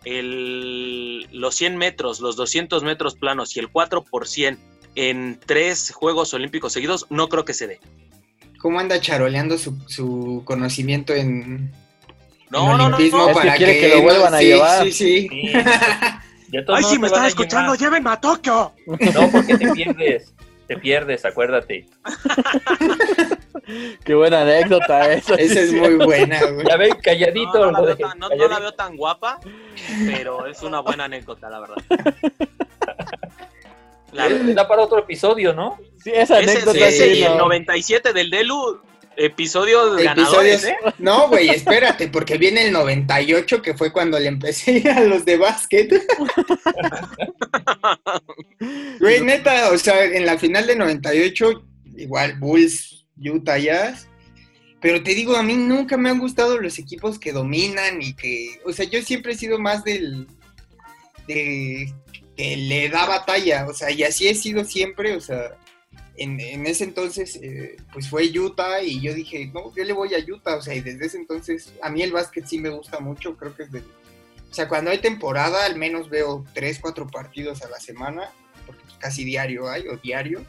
[0.06, 4.58] el, los 100 metros, los 200 metros planos y el 4 por 100
[4.96, 7.80] en tres Juegos Olímpicos seguidos, no creo que se dé.
[8.60, 11.72] ¿Cómo anda charoleando su, su conocimiento en,
[12.50, 14.84] no, no, no, no, para que quiere que, lo vuelvan a llevar.
[14.86, 15.30] Sí, sí.
[15.30, 15.54] sí.
[16.68, 18.72] Ay, si me están escuchando, llévenme a Tokio.
[18.86, 20.34] No, porque te pierdes.
[20.68, 21.86] Te pierdes, acuérdate.
[24.04, 25.36] Qué buena anécdota esa.
[25.36, 26.68] Esa es muy buena, güey.
[26.68, 27.54] Ya ven, calladito.
[27.54, 29.40] No, no, la, veo tan, no, no la veo tan guapa,
[30.06, 31.76] pero es una buena anécdota, la verdad.
[34.12, 34.30] La...
[34.56, 35.78] Da para otro episodio, ¿no?
[36.02, 36.88] Sí, esa anécdota.
[36.88, 38.80] Ese, sí, y el 97 del Delu,
[39.18, 40.78] episodio de ganadores, ¿eh?
[41.00, 45.38] No, güey, espérate, porque viene el 98, que fue cuando le empecé a los de
[45.38, 46.06] básquet.
[49.00, 51.66] Güey, neta, o sea, en la final de 98,
[51.98, 54.08] igual Bulls, Utah Jazz.
[54.82, 58.60] Pero te digo, a mí nunca me han gustado los equipos que dominan y que,
[58.66, 60.28] o sea, yo siempre he sido más del,
[61.28, 61.94] de
[62.36, 65.58] que le da batalla, o sea, y así he sido siempre, o sea,
[66.18, 70.20] en, ese entonces, eh, pues fue Utah y yo dije, no, yo le voy a
[70.20, 73.36] Utah, o sea, y desde ese entonces, a mí el básquet sí me gusta mucho,
[73.36, 73.84] creo que es de,
[74.50, 78.32] o sea, cuando hay temporada, al menos veo tres, cuatro partidos a la semana,
[78.66, 80.46] porque pues casi diario hay, o diario.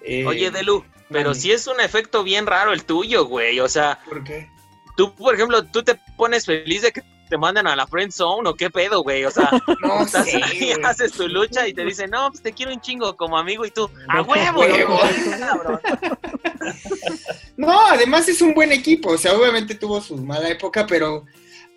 [0.00, 4.00] Eh, Oye, Delu, pero sí es un efecto bien raro el tuyo, güey, o sea...
[4.08, 4.48] ¿Por qué?
[4.96, 8.48] Tú, por ejemplo, tú te pones feliz de que te mandan a la friend zone
[8.48, 9.24] o qué pedo, güey.
[9.24, 9.50] O sea,
[9.82, 10.84] no estás sé, ahí, güey.
[10.84, 13.70] haces tu lucha y te dicen, no, pues te quiero un chingo como amigo y
[13.70, 15.00] tú, a huevo, huevo.
[15.38, 15.80] cabrón.
[17.56, 21.24] No, además es un buen equipo, o sea, obviamente tuvo su mala época, pero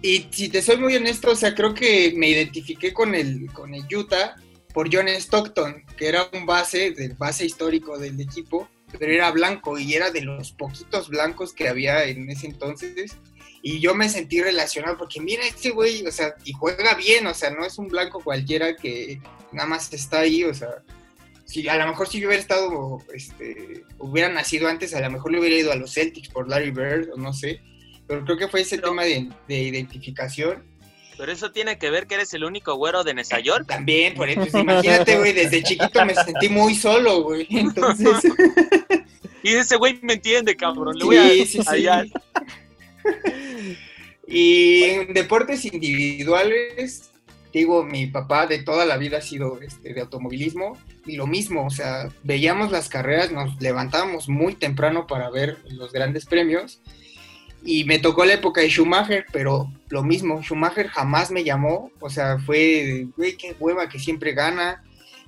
[0.02, 3.74] y si te soy muy honesto, o sea, creo que me identifiqué con el con
[3.74, 4.36] el Utah
[4.74, 8.70] por John Stockton, que era un base, del base histórico del equipo,
[9.00, 13.18] pero era blanco y era de los poquitos blancos que había en ese entonces.
[13.64, 17.34] Y yo me sentí relacionado porque mira este güey, o sea, y juega bien, o
[17.34, 19.20] sea, no es un blanco cualquiera que
[19.52, 20.84] nada más está ahí, o sea,
[21.45, 25.32] si a lo mejor si yo hubiera estado, este, hubiera nacido antes, a lo mejor
[25.32, 27.62] le hubiera ido a los Celtics por Larry Bird, o no sé,
[28.08, 30.64] pero creo que fue ese Pero- tema de, de identificación.
[31.18, 33.66] Pero eso tiene que ver que eres el único güero de Nueva York.
[33.68, 38.22] También, por eso, imagínate, güey, desde chiquito me sentí muy solo, güey, entonces...
[39.43, 40.95] y ese güey me entiende, cabrón.
[40.95, 41.60] Le voy a, sí,
[44.28, 47.10] y en deportes individuales,
[47.53, 51.66] digo, mi papá de toda la vida ha sido este, de automovilismo y lo mismo,
[51.66, 56.82] o sea, veíamos las carreras, nos levantábamos muy temprano para ver los grandes premios
[57.70, 62.09] y me tocó la época de Schumacher, pero lo mismo, Schumacher jamás me llamó, o
[62.09, 64.82] sea, fue, güey, qué hueva que siempre gana.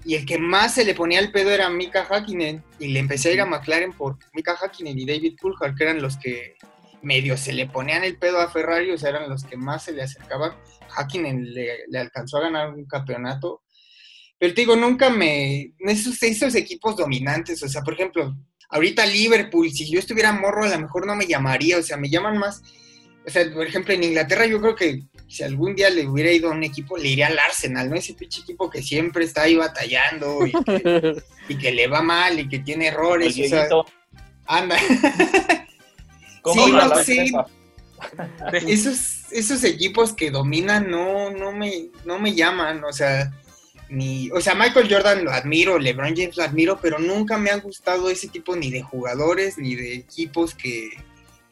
[0.05, 3.27] Y el que más se le ponía el pedo era Mika Hakkinen, y le empecé
[3.27, 6.55] a ir a McLaren por Mika Hakkinen y David Coulthard, que eran los que
[7.01, 9.91] medio se le ponían el pedo a Ferrari, o sea, eran los que más se
[9.91, 10.53] le acercaban.
[10.95, 13.63] Hakkinen le, alcanzó a ganar un campeonato.
[14.37, 15.73] Pero te digo, nunca me.
[15.79, 18.33] Esos, esos equipos dominantes, o sea, por ejemplo,
[18.69, 22.09] ahorita Liverpool, si yo estuviera morro, a lo mejor no me llamaría, o sea, me
[22.09, 22.61] llaman más.
[23.25, 26.49] O sea, por ejemplo, en Inglaterra yo creo que si algún día le hubiera ido
[26.49, 27.95] a un equipo, le iría al Arsenal, ¿no?
[27.95, 30.51] Ese pinche equipo que siempre está ahí batallando y
[31.57, 33.37] que, le va mal y que tiene errores.
[33.37, 33.67] O sea,
[34.45, 34.77] anda.
[36.53, 37.31] sí, no, sí.
[38.67, 43.31] Esos, esos equipos que dominan no, no, me, no me llaman, o sea,
[43.89, 47.57] ni, o sea, Michael Jordan lo admiro, LeBron James lo admiro, pero nunca me ha
[47.57, 50.89] gustado ese tipo ni de jugadores ni de equipos que,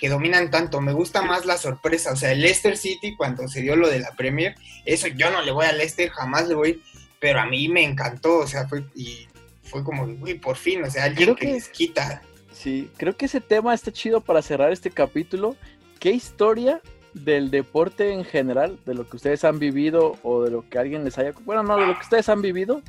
[0.07, 0.79] dominan tanto.
[0.79, 3.99] Me gusta más la sorpresa, o sea, el Leicester City cuando se dio lo de
[3.99, 6.83] la Premier, eso yo no le voy a Leicester, jamás le voy,
[7.19, 9.27] pero a mí me encantó, o sea, fue y
[9.63, 12.21] fue como, uy, por fin, o sea, alguien que, que les quita.
[12.53, 15.55] Sí, creo que ese tema está chido para cerrar este capítulo.
[15.99, 16.81] ¿Qué historia
[17.23, 21.03] del deporte en general, de lo que ustedes han vivido o de lo que alguien
[21.03, 21.33] les haya...
[21.45, 22.81] Bueno, no, de lo que ustedes han vivido,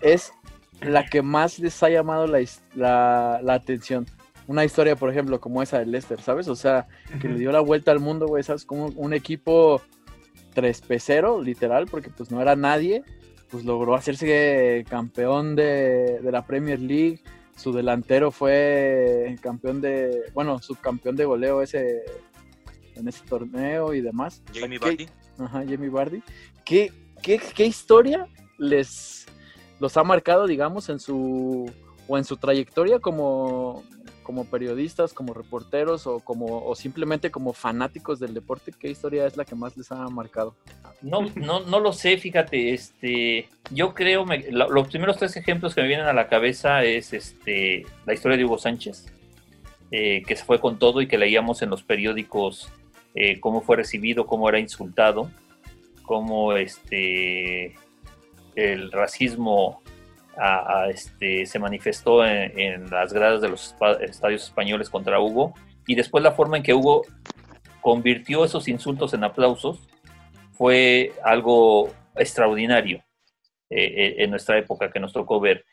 [0.00, 0.32] es
[0.80, 4.06] la que más les ha llamado la, atención.
[4.46, 6.48] Una historia, por ejemplo, como esa de Lester, ¿sabes?
[6.48, 6.86] O sea,
[7.20, 8.64] que le dio la vuelta al mundo, güey, ¿sabes?
[8.64, 9.82] Como un equipo
[10.54, 13.04] tres pecero, literal, porque pues no era nadie,
[13.50, 17.20] pues logró hacerse campeón de, de la Premier League.
[17.56, 22.04] Su delantero fue campeón de, bueno, subcampeón de goleo ese
[22.98, 24.42] en ese torneo y demás.
[24.54, 25.08] Jamie Bardi.
[25.38, 26.22] Ajá, Jamie Bardi.
[26.64, 26.92] ¿Qué,
[27.22, 28.26] qué, historia
[28.58, 29.26] les
[29.80, 31.70] los ha marcado, digamos, en su
[32.06, 33.84] o en su trayectoria como,
[34.22, 38.72] como periodistas, como reporteros o como o simplemente como fanáticos del deporte?
[38.78, 40.54] ¿Qué historia es la que más les ha marcado?
[41.00, 45.88] No, no, no lo sé, fíjate, este, yo creo, los primeros tres ejemplos que me
[45.88, 49.06] vienen a la cabeza es este, la historia de Hugo Sánchez,
[49.92, 52.68] eh, que se fue con todo y que leíamos en los periódicos
[53.20, 55.28] eh, cómo fue recibido, cómo era insultado,
[56.04, 57.74] cómo este,
[58.54, 59.82] el racismo
[60.88, 65.52] este, se manifestó en, las gradas de los estadios españoles contra Hugo
[65.84, 67.02] y después la forma en que Hugo
[67.80, 69.80] convirtió esos insultos en aplausos
[70.52, 72.98] fue algo extraordinario
[73.68, 75.64] eh, eh, en nuestra época que nos tocó ver.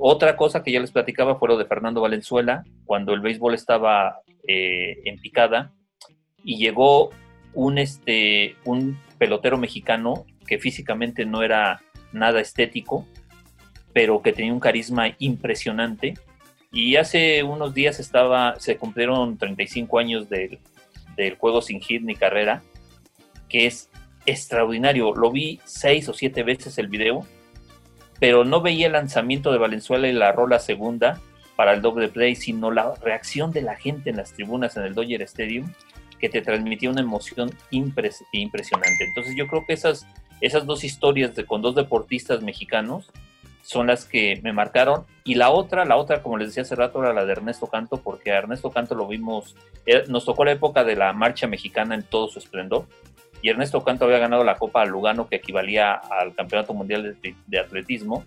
[0.00, 4.20] otra cosa que ya les platicaba fue lo de Fernando Valenzuela, cuando el béisbol estaba
[4.48, 5.72] en picada,
[6.44, 7.10] y llegó
[7.54, 11.80] un, este, un pelotero mexicano que físicamente no era
[12.12, 13.06] nada estético,
[13.92, 16.14] pero que tenía un carisma impresionante.
[16.72, 20.58] Y hace unos días estaba, se cumplieron 35 años del,
[21.16, 22.62] del juego sin hit ni carrera,
[23.48, 23.90] que es
[24.26, 25.14] extraordinario.
[25.14, 27.26] Lo vi seis o siete veces el video,
[28.18, 31.20] pero no veía el lanzamiento de Valenzuela y la rola segunda
[31.56, 34.94] para el doble play, sino la reacción de la gente en las tribunas en el
[34.94, 35.72] Dodger Stadium
[36.20, 39.04] que te transmitía una emoción impresionante.
[39.04, 40.06] Entonces yo creo que esas,
[40.40, 43.10] esas dos historias de, con dos deportistas mexicanos
[43.62, 45.04] son las que me marcaron.
[45.24, 47.98] Y la otra, la otra, como les decía hace rato, era la de Ernesto Canto,
[47.98, 49.56] porque a Ernesto Canto lo vimos,
[49.86, 52.86] eh, nos tocó la época de la marcha mexicana en todo su esplendor.
[53.42, 57.58] Y Ernesto Canto había ganado la Copa Lugano, que equivalía al Campeonato Mundial de, de
[57.58, 58.24] Atletismo.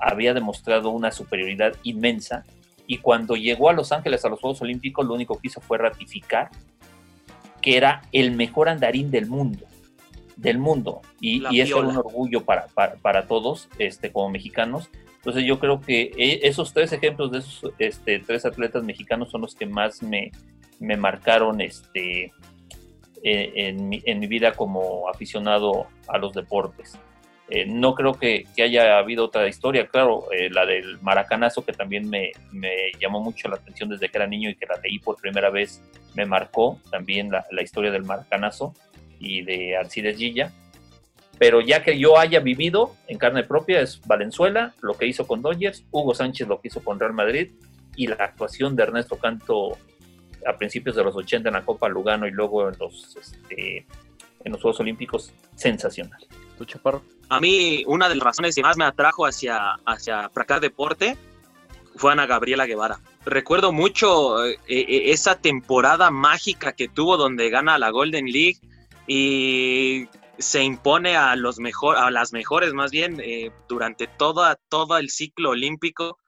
[0.00, 2.44] Había demostrado una superioridad inmensa.
[2.86, 5.78] Y cuando llegó a Los Ángeles a los Juegos Olímpicos, lo único que hizo fue
[5.78, 6.50] ratificar
[7.60, 9.66] que era el mejor andarín del mundo,
[10.36, 14.90] del mundo, y, y eso era un orgullo para, para, todos, este, como mexicanos.
[15.16, 19.40] Entonces yo creo que e, esos tres ejemplos de esos este, tres atletas mexicanos son
[19.40, 20.30] los que más me,
[20.78, 22.32] me marcaron este,
[23.22, 26.98] e, en, mi, en mi vida como aficionado a los deportes.
[27.50, 32.08] Eh, no creo que, haya habido otra historia, claro, eh, la del maracanazo que también
[32.10, 32.32] me,
[33.00, 35.82] llamó mucho la atención desde que era niño y que la leí por primera vez,
[36.14, 38.74] me marcó también la, la historia del maracanazo
[39.18, 40.52] y de Alcides Gilla.
[41.38, 45.40] Pero ya que yo haya vivido en carne propia es Valenzuela, lo que hizo con
[45.40, 47.52] Dodgers, Hugo Sánchez lo que hizo con Real Madrid
[47.96, 49.78] y la actuación de Ernesto Canto
[50.46, 53.86] a principios de los 80 en la Copa Lugano y luego en los, este,
[54.44, 56.20] en los Juegos Olímpicos, sensacional.
[57.28, 60.30] A mí, una de las razones que más me atrajo hacia, hacia
[60.60, 61.16] deporte
[61.96, 63.00] fue Ana Gabriela Guevara.
[63.24, 68.58] Recuerdo mucho eh, eh, esa temporada mágica que tuvo donde gana la Golden League
[69.06, 70.06] y
[70.38, 75.10] se impone a los mejor, a las mejores más bien eh, durante toda, todo el
[75.10, 76.18] ciclo olímpico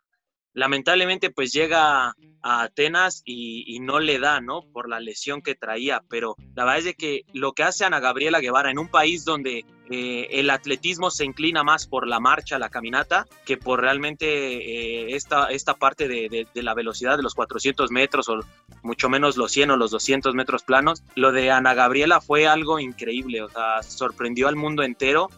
[0.53, 4.63] lamentablemente pues llega a Atenas y, no le da, ¿no?
[4.73, 8.01] Por la lesión que traía, pero la verdad es de que lo que hace Ana
[8.01, 12.59] Gabriela Guevara en un país donde eh, el atletismo se inclina más por la marcha,
[12.59, 17.35] la caminata, que por realmente eh, esta, esta parte de, de, la velocidad de los
[17.35, 18.41] 400 metros o
[18.83, 22.79] mucho menos los 100 o los 200 metros planos, lo de Ana Gabriela fue algo
[22.79, 25.29] increíble, o sea, sorprendió al mundo entero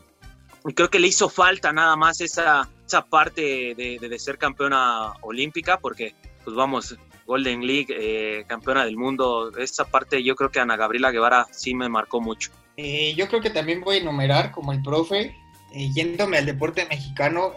[0.65, 5.79] y creo que le hizo falta nada más esa, esa parte de, ser campeona olímpica,
[5.79, 6.15] porque,
[6.45, 6.95] pues vamos,
[7.27, 11.75] Golden League, eh, campeona del mundo, esa parte yo creo que Ana Gabriela Guevara sí
[11.75, 12.51] me marcó mucho.
[12.77, 15.35] Eh, yo creo que también voy a enumerar como el profe,
[15.73, 17.55] eh, yéndome al deporte mexicano,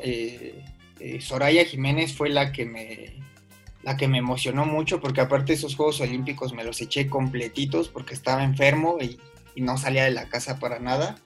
[1.19, 3.21] Soraya Jiménez fue la que me
[3.83, 8.15] la que me emocionó mucho porque aparte esos Juegos Olímpicos me los eché completitos porque
[8.15, 11.17] estaba enfermo y no salía de la casa para nada.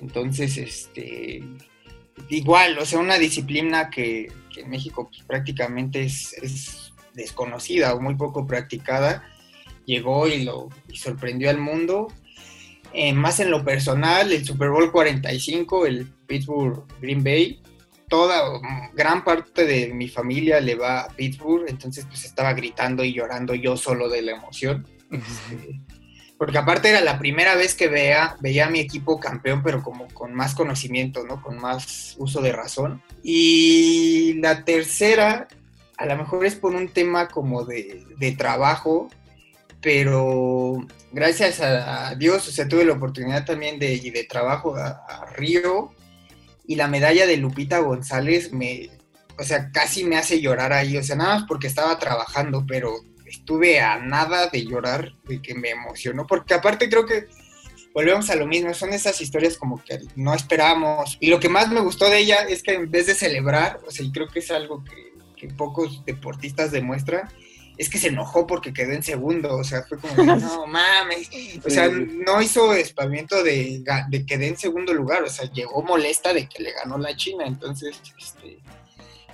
[0.00, 1.42] Entonces, este,
[2.28, 8.46] igual, o sea, una disciplina que, en México pues, prácticamente es, desconocida o muy poco
[8.46, 9.24] practicada,
[9.86, 12.08] llegó y lo sorprendió al mundo.
[12.92, 17.60] Eh, más en lo personal, el Super Bowl 45, el Pittsburgh Green Bay,
[18.08, 18.60] toda,
[18.94, 23.54] gran parte de mi familia le va a Pittsburgh, entonces pues estaba gritando y llorando
[23.54, 24.86] yo solo de la emoción
[26.38, 30.06] porque aparte era la primera vez que veía, veía a mi equipo campeón, pero como
[30.14, 31.42] con más conocimiento, ¿no?
[31.42, 33.02] Con más uso de razón.
[33.24, 35.48] Y la tercera,
[35.96, 39.08] a lo mejor es por un tema como de, trabajo,
[39.82, 45.26] pero gracias a, Dios, o sea, tuve la oportunidad también de, de trabajo a, a,
[45.32, 45.92] Río
[46.68, 48.90] y la medalla de Lupita González me,
[49.36, 52.92] o sea, casi me hace llorar ahí, o sea, nada más porque estaba trabajando, pero
[53.48, 57.28] estuve a nada de llorar, de que me emocionó, porque aparte creo que
[57.94, 61.16] volvemos a lo mismo, son esas historias como que no esperábamos.
[61.18, 63.90] Y lo que más me gustó de ella es que en vez de celebrar, o
[63.90, 67.26] sea, y creo que es algo que, pocos deportistas demuestran,
[67.78, 71.30] es que se enojó porque quedó en segundo, o sea, fue como, no mames,
[71.64, 76.34] o sea, no hizo espamiento de, de quedé en segundo lugar, o sea, llegó molesta
[76.34, 78.57] de que le ganó la China, entonces, este,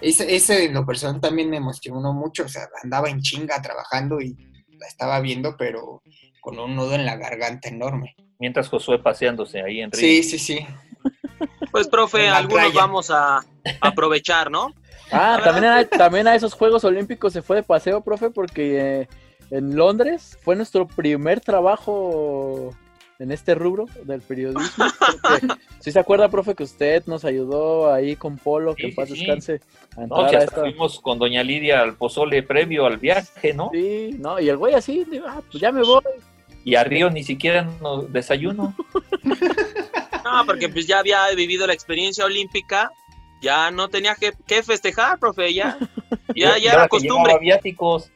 [0.01, 4.20] ese, ese en lo personal también me emocionó mucho, o sea, andaba en chinga trabajando
[4.20, 4.36] y
[4.78, 6.03] la estaba viendo, pero
[6.40, 8.16] con un nudo en la garganta enorme.
[8.38, 10.01] Mientras Josué paseándose ahí en Río.
[10.01, 10.66] Sí, sí, sí.
[11.70, 13.40] Pues, profe, algunos vamos a
[13.80, 14.72] aprovechar, ¿no?
[15.11, 19.09] Ah, también a, también a esos Juegos Olímpicos se fue de paseo, profe, porque eh,
[19.51, 22.74] en Londres fue nuestro primer trabajo
[23.24, 24.84] en este rubro del periodismo.
[25.80, 29.60] Si se acuerda, profe, que usted nos ayudó ahí con Polo, que paz descanse.
[29.96, 33.70] no, que hasta fuimos con doña Lidia al pozole previo al viaje, ¿no?
[33.72, 36.02] Sí, no, y el güey así, ah, pues ya me voy.
[36.64, 38.74] Y a Río ni siquiera nos desayuno.
[39.24, 42.92] no, porque pues ya había vivido la experiencia olímpica,
[43.40, 45.78] ya no tenía que, festejar, profe, ya,
[46.36, 47.38] ya, ya era costumbre.
[47.40, 48.10] viáticos.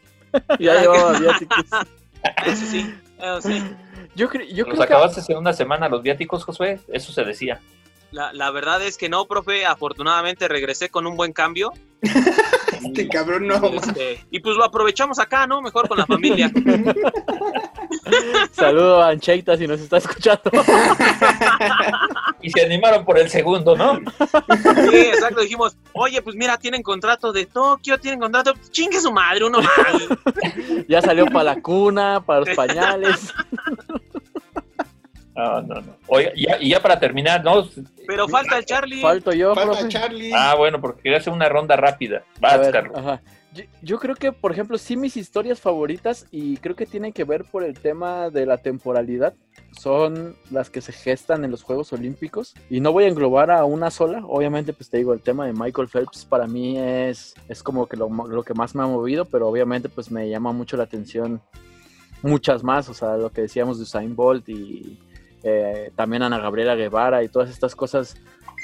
[0.59, 1.65] ya llevaba viáticos.
[2.45, 3.63] Eso sí, eso sí.
[4.19, 6.81] Yo, yo ¿Los acabaste en una semana los viáticos, Josué?
[6.89, 7.61] Eso se decía.
[8.11, 9.65] La, la, verdad es que no, profe.
[9.65, 11.73] Afortunadamente regresé con un buen cambio.
[12.03, 13.65] este cabrón no.
[13.75, 15.63] Este, y pues lo aprovechamos acá, ¿no?
[15.63, 16.51] Mejor con la familia.
[18.51, 20.51] Saludo a Ancheita si nos está escuchando.
[22.43, 24.01] y se animaron por el segundo, ¿no?
[24.91, 25.43] Sí, exacto.
[25.43, 28.55] Dijimos, oye, pues mira, tienen contrato de Tokio, tienen contrato.
[28.71, 30.89] Chingue su madre, uno más.
[30.89, 33.33] Ya salió para la cuna, para los pañales.
[35.39, 35.97] No, no, no.
[36.09, 37.69] Oiga, y ya para terminar, ¿no?
[38.09, 39.01] Pero falta el Charlie.
[39.01, 40.33] Falto yo, falta Charlie.
[40.35, 42.25] Ah, bueno, porque quería hacer una ronda rápida.
[42.41, 42.99] Vas, Carlos.
[42.99, 43.23] Ajá.
[43.81, 47.45] Yo, creo que, por ejemplo, sí mis historias favoritas, y creo que tienen que ver
[47.45, 49.35] por el tema de la temporalidad,
[49.79, 52.55] son las que se gestan en los Juegos Olímpicos.
[52.69, 54.25] Y no voy a englobar a una sola.
[54.27, 57.97] Obviamente, pues te digo, el tema de Michael Phelps para mí es, es como que
[57.97, 61.41] lo, lo que más me ha movido, pero obviamente pues me llama mucho la atención
[62.23, 62.89] muchas más.
[62.89, 64.99] O sea, lo que decíamos de Usain Bolt y
[65.49, 68.17] eh, también Ana Gabriela Guevara y todas estas cosas,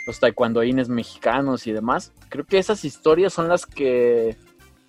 [0.07, 2.13] los taekwondoines mexicanos y demás.
[2.29, 4.37] Creo que esas historias son las que,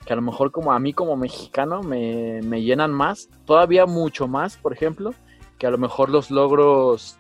[0.05, 4.27] que a lo mejor como a mí como mexicano me, me llenan más, todavía mucho
[4.27, 5.13] más, por ejemplo,
[5.57, 7.17] que a lo mejor los logros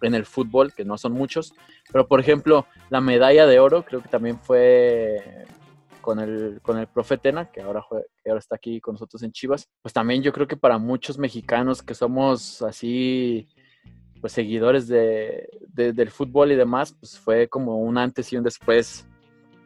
[0.00, 1.54] en el fútbol, que no son muchos,
[1.92, 5.46] pero por ejemplo, la medalla de oro creo que también fue
[6.00, 7.82] con el, con el profe Tena, que ahora,
[8.22, 11.16] que ahora está aquí con nosotros en Chivas, pues también yo creo que para muchos
[11.18, 13.48] mexicanos que somos así
[14.22, 19.04] pues seguidores de, del fútbol y demás, pues fue como un antes y un después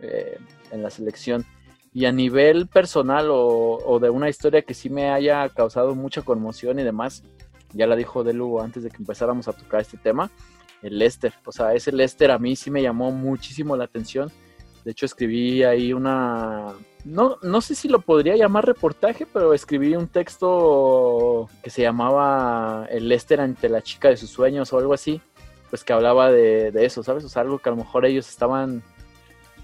[0.00, 0.38] eh,
[0.72, 1.44] en la selección.
[1.92, 6.78] Y a nivel personal o, de una historia que sí me haya causado mucha conmoción
[6.78, 7.22] y demás,
[7.74, 10.30] ya la dijo Delu antes de que empezáramos a tocar este tema,
[10.82, 11.34] el Lester.
[11.44, 14.32] O sea, ese Lester a mí sí me llamó muchísimo la atención.
[14.86, 16.74] De hecho, escribí ahí una...
[17.04, 22.86] No, no sé si lo podría llamar reportaje, pero escribí un texto que se llamaba
[22.88, 25.20] El Lester ante la chica de sus sueños o algo así,
[25.70, 27.24] pues que hablaba de, eso, ¿sabes?
[27.24, 28.84] O sea, algo que a lo mejor ellos estaban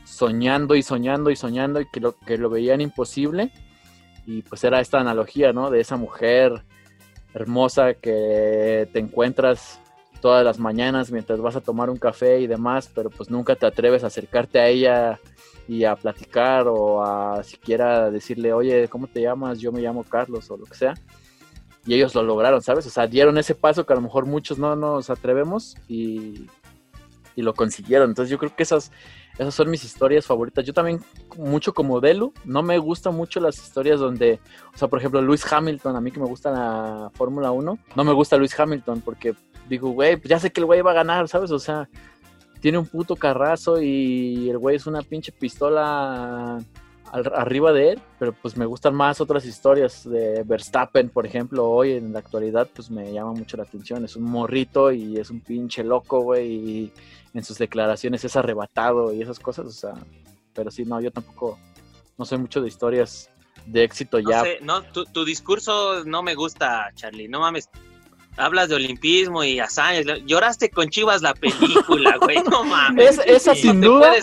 [0.04, 3.52] soñando y soñando y soñando y que lo, que lo veían imposible.
[4.26, 5.70] Y pues era esta analogía, ¿no?
[5.70, 6.64] De esa mujer
[7.32, 9.78] hermosa que te encuentras
[10.22, 13.66] todas las mañanas mientras vas a tomar un café y demás, pero pues nunca te
[13.66, 15.20] atreves a acercarte a ella
[15.68, 19.58] y a platicar o a siquiera decirle, oye, ¿cómo te llamas?
[19.58, 20.94] Yo me llamo Carlos o lo que sea.
[21.84, 22.86] Y ellos lo lograron, ¿sabes?
[22.86, 26.46] O sea, dieron ese paso que a lo mejor muchos no nos atrevemos y,
[27.34, 28.10] y lo consiguieron.
[28.10, 28.92] Entonces yo creo que esas,
[29.36, 30.64] esas son mis historias favoritas.
[30.64, 31.00] Yo también,
[31.36, 34.38] mucho como Delu, no me gustan mucho las historias donde,
[34.72, 38.04] o sea, por ejemplo, Luis Hamilton, a mí que me gusta la Fórmula 1, no
[38.04, 39.34] me gusta Luis Hamilton porque
[39.68, 41.50] digo, güey, pues ya sé que el güey va a ganar, ¿sabes?
[41.50, 41.88] O sea,
[42.60, 46.58] tiene un puto carrazo y el güey es una pinche pistola
[47.12, 51.92] arriba de él, pero pues me gustan más otras historias de Verstappen, por ejemplo, hoy
[51.92, 54.04] en la actualidad, pues me llama mucho la atención.
[54.04, 56.92] Es un morrito y es un pinche loco, güey, y
[57.34, 59.94] en sus declaraciones es arrebatado y esas cosas, o sea,
[60.54, 61.58] pero sí, no, yo tampoco,
[62.16, 63.28] no soy mucho de historias
[63.66, 64.42] de éxito ya.
[64.42, 67.68] Sé, no tu, tu discurso no me gusta, Charlie, no mames,
[68.36, 70.04] hablas de olimpismo y hazañas.
[70.24, 72.42] Lloraste con Chivas la película, güey.
[72.50, 73.18] No mames.
[73.18, 74.14] Es, esa sin duda.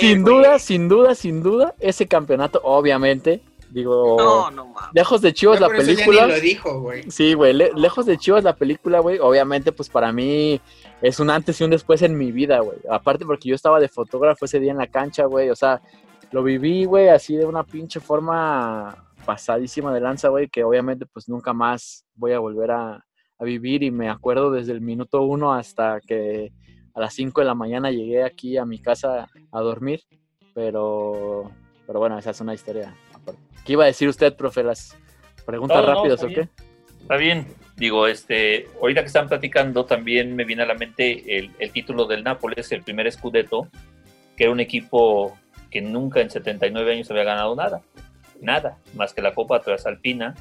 [0.00, 1.74] Sin duda, sin duda, sin duda.
[1.78, 3.42] Ese campeonato, obviamente.
[3.70, 4.90] Digo, no, no mames.
[4.94, 6.26] Lejos de Chivas la película.
[6.26, 7.10] lo dijo, güey.
[7.10, 7.52] Sí, güey.
[7.52, 9.18] lejos de Chivas la película, güey.
[9.18, 10.60] Obviamente, pues para mí
[11.02, 12.78] es un antes y un después en mi vida, güey.
[12.90, 15.50] Aparte, porque yo estaba de fotógrafo ese día en la cancha, güey.
[15.50, 15.82] O sea,
[16.30, 21.28] lo viví, güey, así de una pinche forma pasadísima de lanza, güey, que obviamente pues
[21.28, 23.04] nunca más voy a volver a,
[23.38, 26.52] a vivir y me acuerdo desde el minuto uno hasta que
[26.94, 30.00] a las 5 de la mañana llegué aquí a mi casa a dormir,
[30.54, 31.52] pero,
[31.86, 32.94] pero bueno, esa es una historia.
[33.64, 34.62] ¿Qué iba a decir usted, profe?
[34.64, 34.96] ¿Las
[35.46, 36.48] preguntas rápidas o qué?
[37.00, 41.52] Está bien, digo, este, ahorita que están platicando también me viene a la mente el,
[41.58, 43.68] el título del Nápoles, el primer Scudetto,
[44.36, 45.38] que era un equipo
[45.70, 47.82] que nunca en 79 años había ganado nada,
[48.40, 50.34] nada, más que la Copa Transalpina,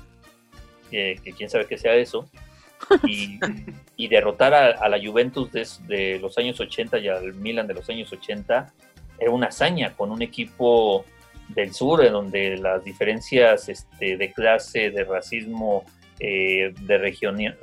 [0.89, 2.27] que quién sabe qué sea eso,
[3.97, 5.51] y, derrotar a, la Juventus
[5.87, 8.73] de, los años 80 y al Milan de los años 80
[9.19, 11.05] era una hazaña con un equipo
[11.49, 15.85] del sur en donde las diferencias este, de clase, de racismo,
[16.19, 16.97] eh, de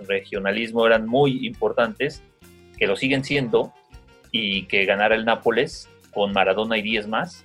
[0.07, 2.23] regionalismo eran muy importantes,
[2.77, 3.73] que lo siguen siendo,
[4.37, 7.45] y que ganara el Nápoles con Maradona y 10 más.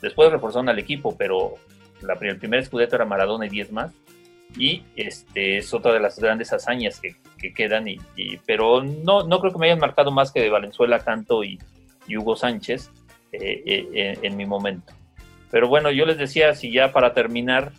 [0.00, 1.56] Después reforzaron al equipo, pero
[2.22, 3.92] el primer escudeto era Maradona y 10 más
[4.56, 7.14] y este es otra de las grandes hazañas que,
[7.54, 7.98] quedan, y,
[8.46, 11.58] pero no, no creo que me hayan marcado más que de Valenzuela Canto y,
[12.08, 12.90] Hugo Sánchez
[13.30, 14.92] eh, eh, en, mi momento.
[15.48, 17.72] Pero bueno, yo les decía, si ya para terminar,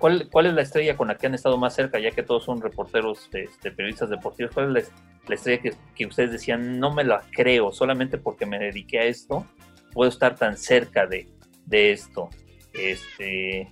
[0.00, 2.44] ¿cuál, ¿cuál es la estrella con la que han estado más cerca, ya que todos
[2.44, 4.52] son reporteros, este, periodistas deportivos?
[4.52, 4.90] ¿Cuál es
[5.28, 9.04] la, estrella que, que, ustedes decían, no me la creo, solamente porque me dediqué a
[9.04, 9.46] esto,
[9.92, 11.28] puedo estar tan cerca de,
[11.66, 12.30] de esto?
[12.74, 13.68] Este,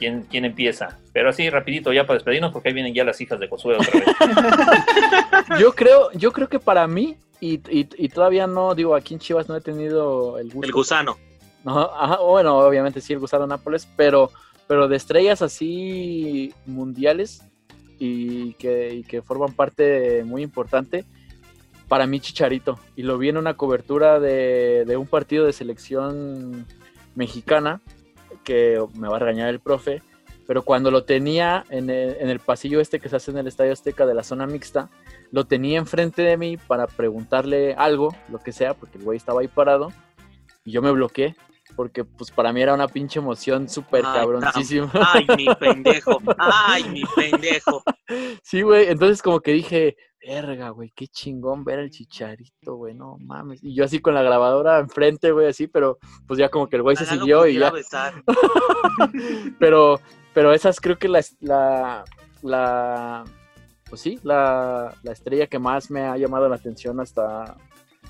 [0.00, 0.98] ¿Quién, quién empieza?
[1.12, 4.00] Pero así rapidito ya para despedirnos porque ahí vienen ya las hijas de Josué otra
[4.00, 5.60] vez.
[5.60, 9.46] yo creo, yo creo que para mí, y, y, todavía no, digo, aquí en Chivas
[9.46, 10.66] no he tenido el gusto.
[10.66, 11.18] El gusano.
[11.64, 11.90] No,
[12.24, 14.30] bueno, obviamente sí, el gusano Nápoles, pero,
[14.66, 17.44] pero de estrellas así mundiales
[17.98, 21.04] y que, y que forman parte muy importante,
[21.88, 22.80] para mí Chicharito.
[22.96, 26.64] Y lo vi en una cobertura de, de un partido de selección
[27.14, 27.82] mexicana
[28.44, 30.02] que me va a regañar el profe,
[30.46, 34.04] pero cuando lo tenía en el, pasillo este que se hace en el Estadio Azteca
[34.04, 34.90] de la zona mixta,
[35.30, 39.42] lo tenía enfrente de mí para preguntarle algo, lo que sea, porque el güey estaba
[39.42, 39.92] ahí parado,
[40.64, 41.36] y yo me bloqueé,
[41.76, 44.90] porque pues para mí era una pinche emoción súper cabroncísima.
[44.92, 47.82] Ay, mi pendejo, ay, mi pendejo.
[48.42, 53.16] Sí, güey, entonces como que dije, verga, güey, qué chingón ver el chicharito, güey, no
[53.18, 53.62] mames.
[53.62, 56.82] Y yo así con la grabadora enfrente, güey, así, pero pues ya como que el
[56.82, 57.72] güey se siguió y ya.
[59.58, 60.00] pero,
[60.34, 62.04] pero esas creo que la, la,
[62.42, 63.24] la
[63.88, 67.56] pues sí, la, la, estrella que más me ha llamado la atención hasta,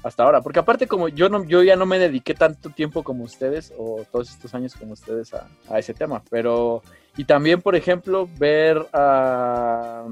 [0.03, 0.43] hasta ahora.
[0.43, 4.05] Porque aparte como yo no, yo ya no me dediqué tanto tiempo como ustedes, o
[4.11, 6.23] todos estos años como ustedes a, a ese tema.
[6.29, 6.83] Pero,
[7.17, 10.05] y también, por ejemplo, ver a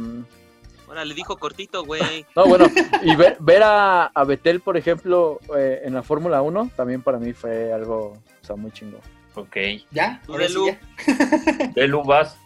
[0.89, 2.27] Ahora le dijo cortito, güey.
[2.37, 2.67] No, bueno,
[3.03, 7.19] y ver, ver a, a Betel, por ejemplo, eh, en la Fórmula 1, también para
[7.19, 8.99] mí fue algo, o sea, muy chingo.
[9.35, 9.57] Ok.
[9.93, 10.21] ¿Ya?
[10.27, 10.67] Tú, Ahora sí, Delu.
[10.67, 11.67] ya.
[11.75, 12.37] Delu, vas.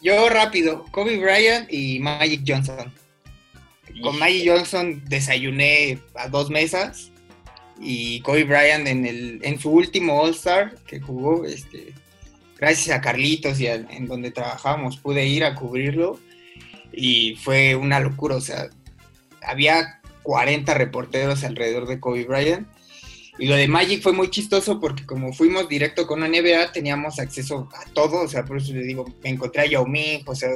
[0.00, 2.90] Yo rápido, Kobe Bryant y Magic Johnson.
[4.02, 7.10] Con Magic Johnson desayuné a dos mesas
[7.80, 11.92] y Kobe Bryant en, el, en su último All-Star que jugó, este,
[12.56, 16.18] gracias a Carlitos y a- en donde trabajamos pude ir a cubrirlo
[16.92, 18.68] y fue una locura, o sea,
[19.42, 22.66] había 40 reporteros alrededor de Kobe Bryant
[23.38, 27.18] y lo de Magic fue muy chistoso porque como fuimos directo con la NBA teníamos
[27.18, 30.34] acceso a todo, o sea, por eso le digo, me encontré a Yao Ming, o
[30.34, 30.50] sea,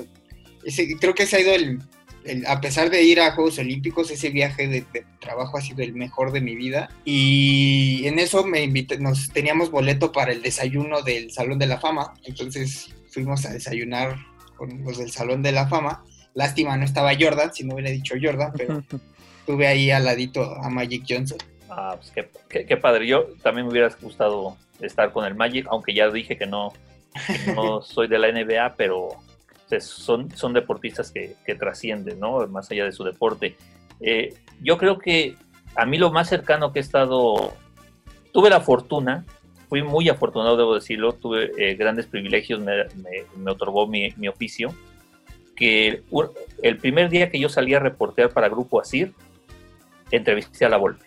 [0.64, 1.78] ese- creo que ese ha ido el,
[2.24, 5.82] el- a pesar de ir a Juegos Olímpicos, ese viaje de, de trabajo ha sido
[5.82, 6.91] el mejor de mi vida.
[7.05, 11.80] Y en eso me invité, nos teníamos boleto para el desayuno del Salón de la
[11.80, 12.14] Fama.
[12.24, 14.16] Entonces fuimos a desayunar
[14.57, 16.05] con los del Salón de la Fama.
[16.35, 18.82] Lástima no estaba Jordan, si no hubiera dicho Jordan, pero
[19.47, 21.39] tuve ahí al ladito a Magic Johnson.
[21.70, 23.07] Ah, pues qué, qué- qué padre.
[23.07, 26.72] Yo también me hubiera gustado estar con el Magic, aunque ya dije que no,
[27.26, 29.11] que no soy de la NBA, pero
[29.80, 32.47] son, son deportistas que, que trascienden, ¿no?
[32.49, 33.57] Más allá de su deporte.
[34.01, 35.37] Eh, yo creo que
[35.76, 37.55] a mí lo más cercano que he estado,
[38.32, 39.24] tuve la fortuna,
[39.68, 44.28] fui muy afortunado, debo decirlo, tuve eh, grandes privilegios, me, me- me otorgó mi, mi
[44.28, 44.72] oficio,
[45.57, 46.03] que
[46.63, 49.13] el primer día que yo salí a reportear para Grupo Asir,
[50.11, 51.05] entrevisté a la Volpe.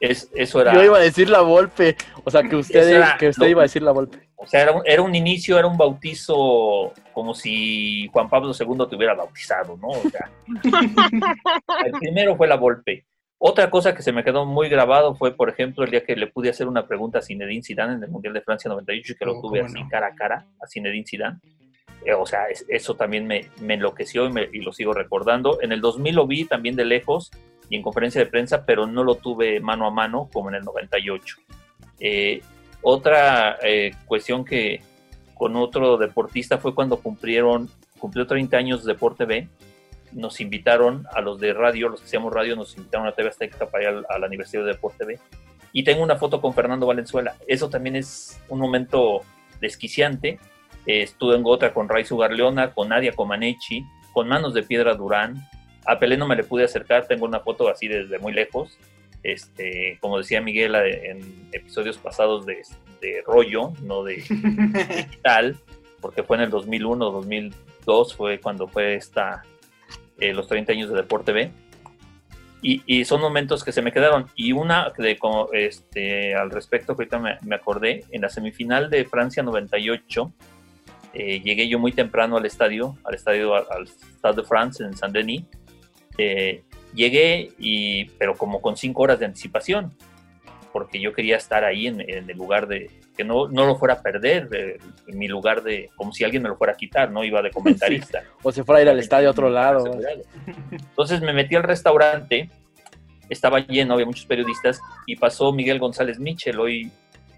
[0.00, 0.72] Es, eso era...
[0.74, 1.96] Yo iba a decir la Volpe.
[2.24, 3.50] O sea, que usted, era- que usted no.
[3.50, 4.28] iba a decir la Volpe.
[4.36, 8.86] O sea, era un, era un inicio, era un bautizo como si Juan Pablo II
[8.88, 9.88] te hubiera bautizado, ¿no?
[9.88, 10.30] O sea,
[11.84, 13.04] el primero fue la Volpe.
[13.38, 16.26] Otra cosa que se me quedó muy grabado fue, por ejemplo, el día que le
[16.26, 19.24] pude hacer una pregunta a Zinedine Zidane en el Mundial de Francia 98 y que
[19.24, 19.88] lo Oh, tuve así no.
[19.88, 21.38] cara a cara a Zinedine Zidane.
[22.04, 25.60] Eh, o sea, es- eso también me, me enloqueció y, me- y lo sigo recordando.
[25.62, 27.30] En el 2000 lo vi también de lejos
[27.68, 30.64] y en conferencia de prensa, pero no lo tuve mano a mano como en el
[30.64, 31.36] 98.
[32.00, 32.40] Eh,
[32.82, 34.80] otra eh, cuestión que
[35.34, 39.48] con otro deportista fue cuando cumplieron, cumplió 30 años Deporte B.
[40.12, 43.66] Nos invitaron a los de radio, los que hacíamos radio, nos invitaron a TV Azteca
[43.70, 45.18] para ir al, al aniversario de Deporte B.
[45.72, 47.36] Y tengo una foto con Fernando Valenzuela.
[47.46, 49.20] Eso también es un momento
[49.60, 50.40] desquiciante.
[50.86, 55.46] Eh, estuve en otra con Raiz Ugarleona, con Nadia Comaneci, con Manos de Piedra Durán.
[55.86, 58.78] A Pelé no me le pude acercar, tengo una foto así desde muy lejos.
[59.22, 62.62] Este, como decía Miguel eh, en episodios pasados de,
[63.02, 65.56] de rollo, no de digital,
[66.00, 69.42] porque fue en el 2001, 2002 fue cuando fue esta,
[70.18, 71.50] eh, los 30 años de Deporte B.
[72.62, 74.26] Y, y son momentos que se me quedaron.
[74.34, 78.90] Y una de, como, este, al respecto, que ahorita me, me acordé, en la semifinal
[78.90, 80.30] de Francia 98,
[81.12, 84.96] eh, llegué yo muy temprano al estadio, al estadio, al, al Stade de France en
[84.96, 85.44] Saint-Denis.
[86.18, 86.62] Eh,
[86.94, 89.92] llegué, y, pero como con cinco horas de anticipación,
[90.72, 93.94] porque yo quería estar ahí en, en el lugar de, que no, no lo fuera
[93.94, 97.10] a perder, eh, en mi lugar de, como si alguien me lo fuera a quitar,
[97.10, 97.24] ¿no?
[97.24, 98.22] Iba de comentarista.
[98.42, 99.84] O se fuera a ir al estadio a otro lado.
[100.70, 102.48] Entonces me metí al restaurante,
[103.28, 106.90] estaba lleno, había muchos periodistas, y pasó Miguel González Michel, hoy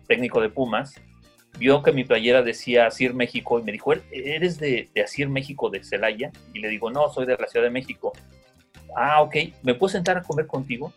[0.07, 0.95] técnico de Pumas,
[1.59, 5.71] vio que mi playera decía Asir México y me dijo, ¿eres de, de Asir México
[5.71, 6.31] de Celaya?
[6.53, 8.13] Y le digo, no, soy de la Ciudad de México.
[8.97, 10.93] Ah, ok, ¿me puedo sentar a comer contigo?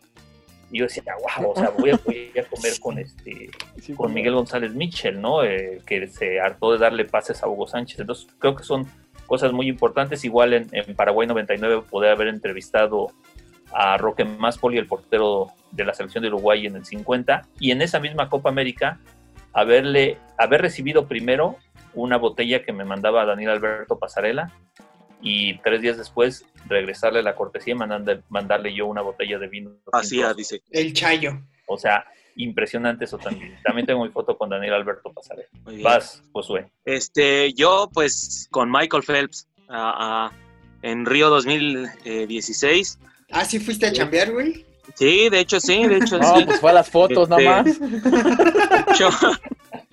[0.70, 1.04] Y yo decía,
[1.38, 3.50] wow, o sea, voy a, voy a comer con este
[3.80, 5.44] Sí, con Miguel González Mitchell, ¿no?
[5.44, 8.00] Eh, que se hartó de darle pases a Hugo Sánchez.
[8.00, 8.86] Entonces, creo que son
[9.26, 10.24] cosas muy importantes.
[10.24, 13.12] Igual en, en Paraguay 99 poder haber entrevistado
[13.72, 17.82] a Roque Maspoli, el portero de la selección de Uruguay en el 50, y en
[17.82, 18.98] esa misma Copa América
[19.56, 21.56] haberle, haber recibido primero
[21.94, 24.52] una botella que me mandaba Daniel Alberto Pasarela
[25.22, 29.70] y tres días después regresarle la cortesía y mandarle, mandarle yo una botella de vino.
[29.92, 30.62] Así ah, dice.
[30.70, 31.40] El Chayo.
[31.66, 32.04] O sea,
[32.36, 33.58] impresionante eso también.
[33.64, 35.48] También tengo mi foto con Daniel Alberto Pasarela.
[35.64, 35.84] Muy bien.
[35.84, 36.70] Vas, Josué.
[36.84, 40.32] Este, yo pues con Michael Phelps ah, ah,
[40.82, 42.98] en Río 2016.
[43.30, 44.66] Ah, sí fuiste a chambear, güey.
[44.94, 46.44] Sí, de hecho sí, de hecho No, sí.
[46.44, 47.78] pues fue a las fotos Este, nada más.
[48.98, 49.10] Yo-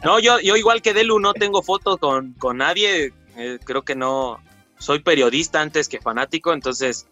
[0.03, 3.13] no, yo, yo igual que Delu no tengo fotos con, con nadie.
[3.37, 4.39] eh, creo que no.
[4.77, 7.07] Soy periodista antes que fanático, entonces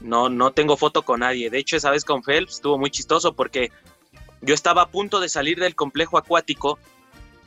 [0.00, 1.48] no, no tengo foto con nadie.
[1.50, 3.70] De hecho, esa vez con Phelps estuvo muy chistoso porque
[4.40, 6.78] yo estaba a punto de salir del complejo acuático,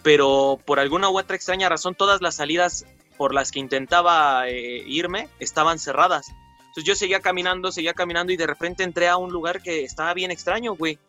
[0.03, 2.85] pero por alguna u otra extraña razón todas las salidas
[3.17, 6.31] por las que intentaba eh, irme estaban cerradas.
[6.71, 10.13] Entonces yo seguía caminando, seguía caminando y de repente entré a un lugar que estaba
[10.13, 10.99] bien extraño, güey.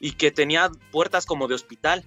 [0.00, 2.04] Y que tenía puertas como de hospital,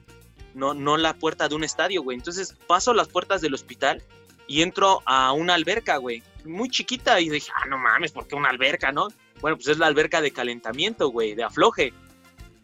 [0.53, 2.15] no, no la puerta de un estadio, güey.
[2.15, 4.03] Entonces paso las puertas del hospital
[4.45, 6.21] y entro a una alberca, güey.
[6.45, 9.07] Muy chiquita y dije, ah, no mames, ¿por qué una alberca, no?
[9.41, 11.93] Bueno, pues es la alberca de calentamiento, güey, de afloje.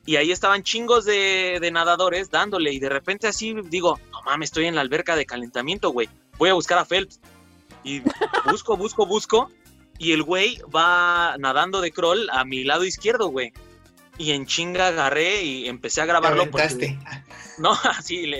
[0.06, 4.50] y ahí estaban chingos de, de nadadores dándole y de repente así digo, no mames,
[4.50, 6.08] estoy en la alberca de calentamiento, güey,
[6.38, 7.20] voy a buscar a Phelps.
[7.84, 8.02] Y
[8.46, 9.50] busco, busco, busco
[10.00, 13.54] y el güey va nadando de crawl a mi lado izquierdo, güey.
[14.18, 16.50] Y en chinga agarré y empecé a grabarlo.
[16.50, 16.98] Porque,
[17.58, 18.32] no, así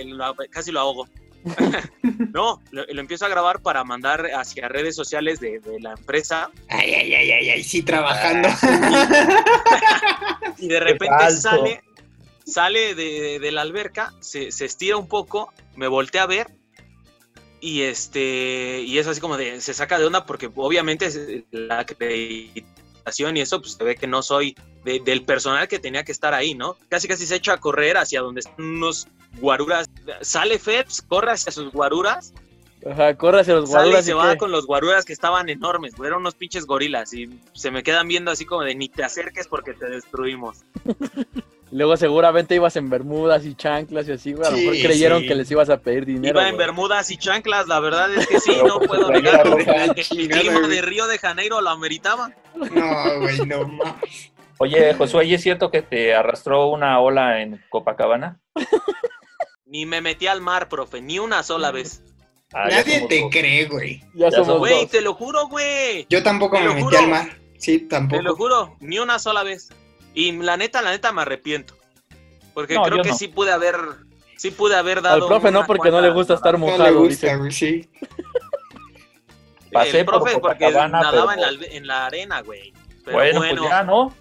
[0.50, 1.08] casi lo ahogo.
[2.34, 6.50] no, lo, empiezo a grabar para mandar hacia redes sociales de, la empresa.
[6.68, 8.48] Ay, ay, ay, ay, ay, sí, trabajando.
[10.58, 11.82] y de repente sale,
[12.44, 16.57] sale de, la alberca, se, se, estira un poco, me voltea a ver
[17.60, 23.36] y este y es así como de se saca de onda porque obviamente la acreditación
[23.36, 24.54] y eso pues se ve que no soy
[24.84, 26.76] del personal que tenía que estar ahí, ¿no?
[26.88, 29.06] Casi casi se echa a correr hacia donde están unos
[29.38, 29.90] guaruras.
[30.22, 32.32] Sale Feps, corre hacia sus guaruras.
[32.90, 34.04] Ajá, corre hacia los guaruras.
[34.04, 37.70] y se va con los guaruras que estaban enormes, eran unos pinches gorilas y se
[37.70, 40.64] me quedan viendo así como de ni te acerques porque te destruimos.
[41.70, 44.46] Luego seguramente ibas en bermudas y chanclas y así, güey.
[44.46, 46.40] A lo mejor creyeron que les ibas a pedir dinero.
[46.40, 49.58] Iba en bermudas y chanclas, la verdad es que sí, no pues, puedo negarlo.
[49.58, 52.32] El clima de Río de Janeiro lo ameritaba.
[52.54, 53.94] No, güey, no más.
[54.58, 58.40] Oye, Josué, ¿y es cierto que te arrastró una ola en Copacabana?
[59.66, 62.02] Ni me metí al mar, profe, ni una sola vez.
[62.52, 64.02] Ah, Nadie te cree, güey.
[64.14, 66.06] Ya, somos Güey, te lo juro, güey.
[66.08, 67.28] Yo tampoco me metí al mar.
[67.58, 68.16] Sí, tampoco.
[68.16, 69.68] Te lo juro, ni una sola vez.
[70.18, 71.74] Y la neta, la neta me arrepiento.
[72.52, 73.76] Porque creo que sí pude haber,
[74.36, 75.22] sí pude haber dado.
[75.22, 76.78] Al profe no, porque no le gusta estar mojado.
[76.78, 77.88] No le gusta, sí.
[79.72, 82.72] Pasé el profe porque nadaba en, la, en, la, arena, güey.
[83.12, 84.12] bueno, pues ya, ¿no?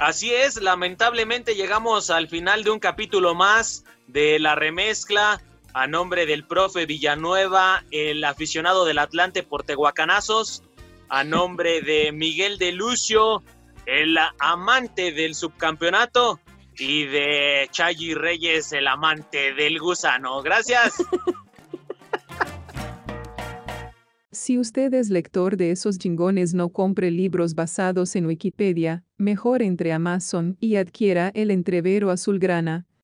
[0.00, 5.40] Así es, lamentablemente llegamos al final de un capítulo más de la remezcla
[5.74, 10.64] a nombre del profe Villanueva, el aficionado del Atlante por Tehuacanazos,
[11.08, 13.44] a nombre de Miguel de Lucio,
[13.86, 16.40] el amante del subcampeonato,
[16.78, 20.42] y de Chayi Reyes, el amante del gusano.
[20.42, 20.94] Gracias.
[24.32, 29.92] Si usted es lector de esos chingones, no compre libros basados en Wikipedia, mejor entre
[29.94, 32.86] Amazon y adquiera el entrevero azulgrana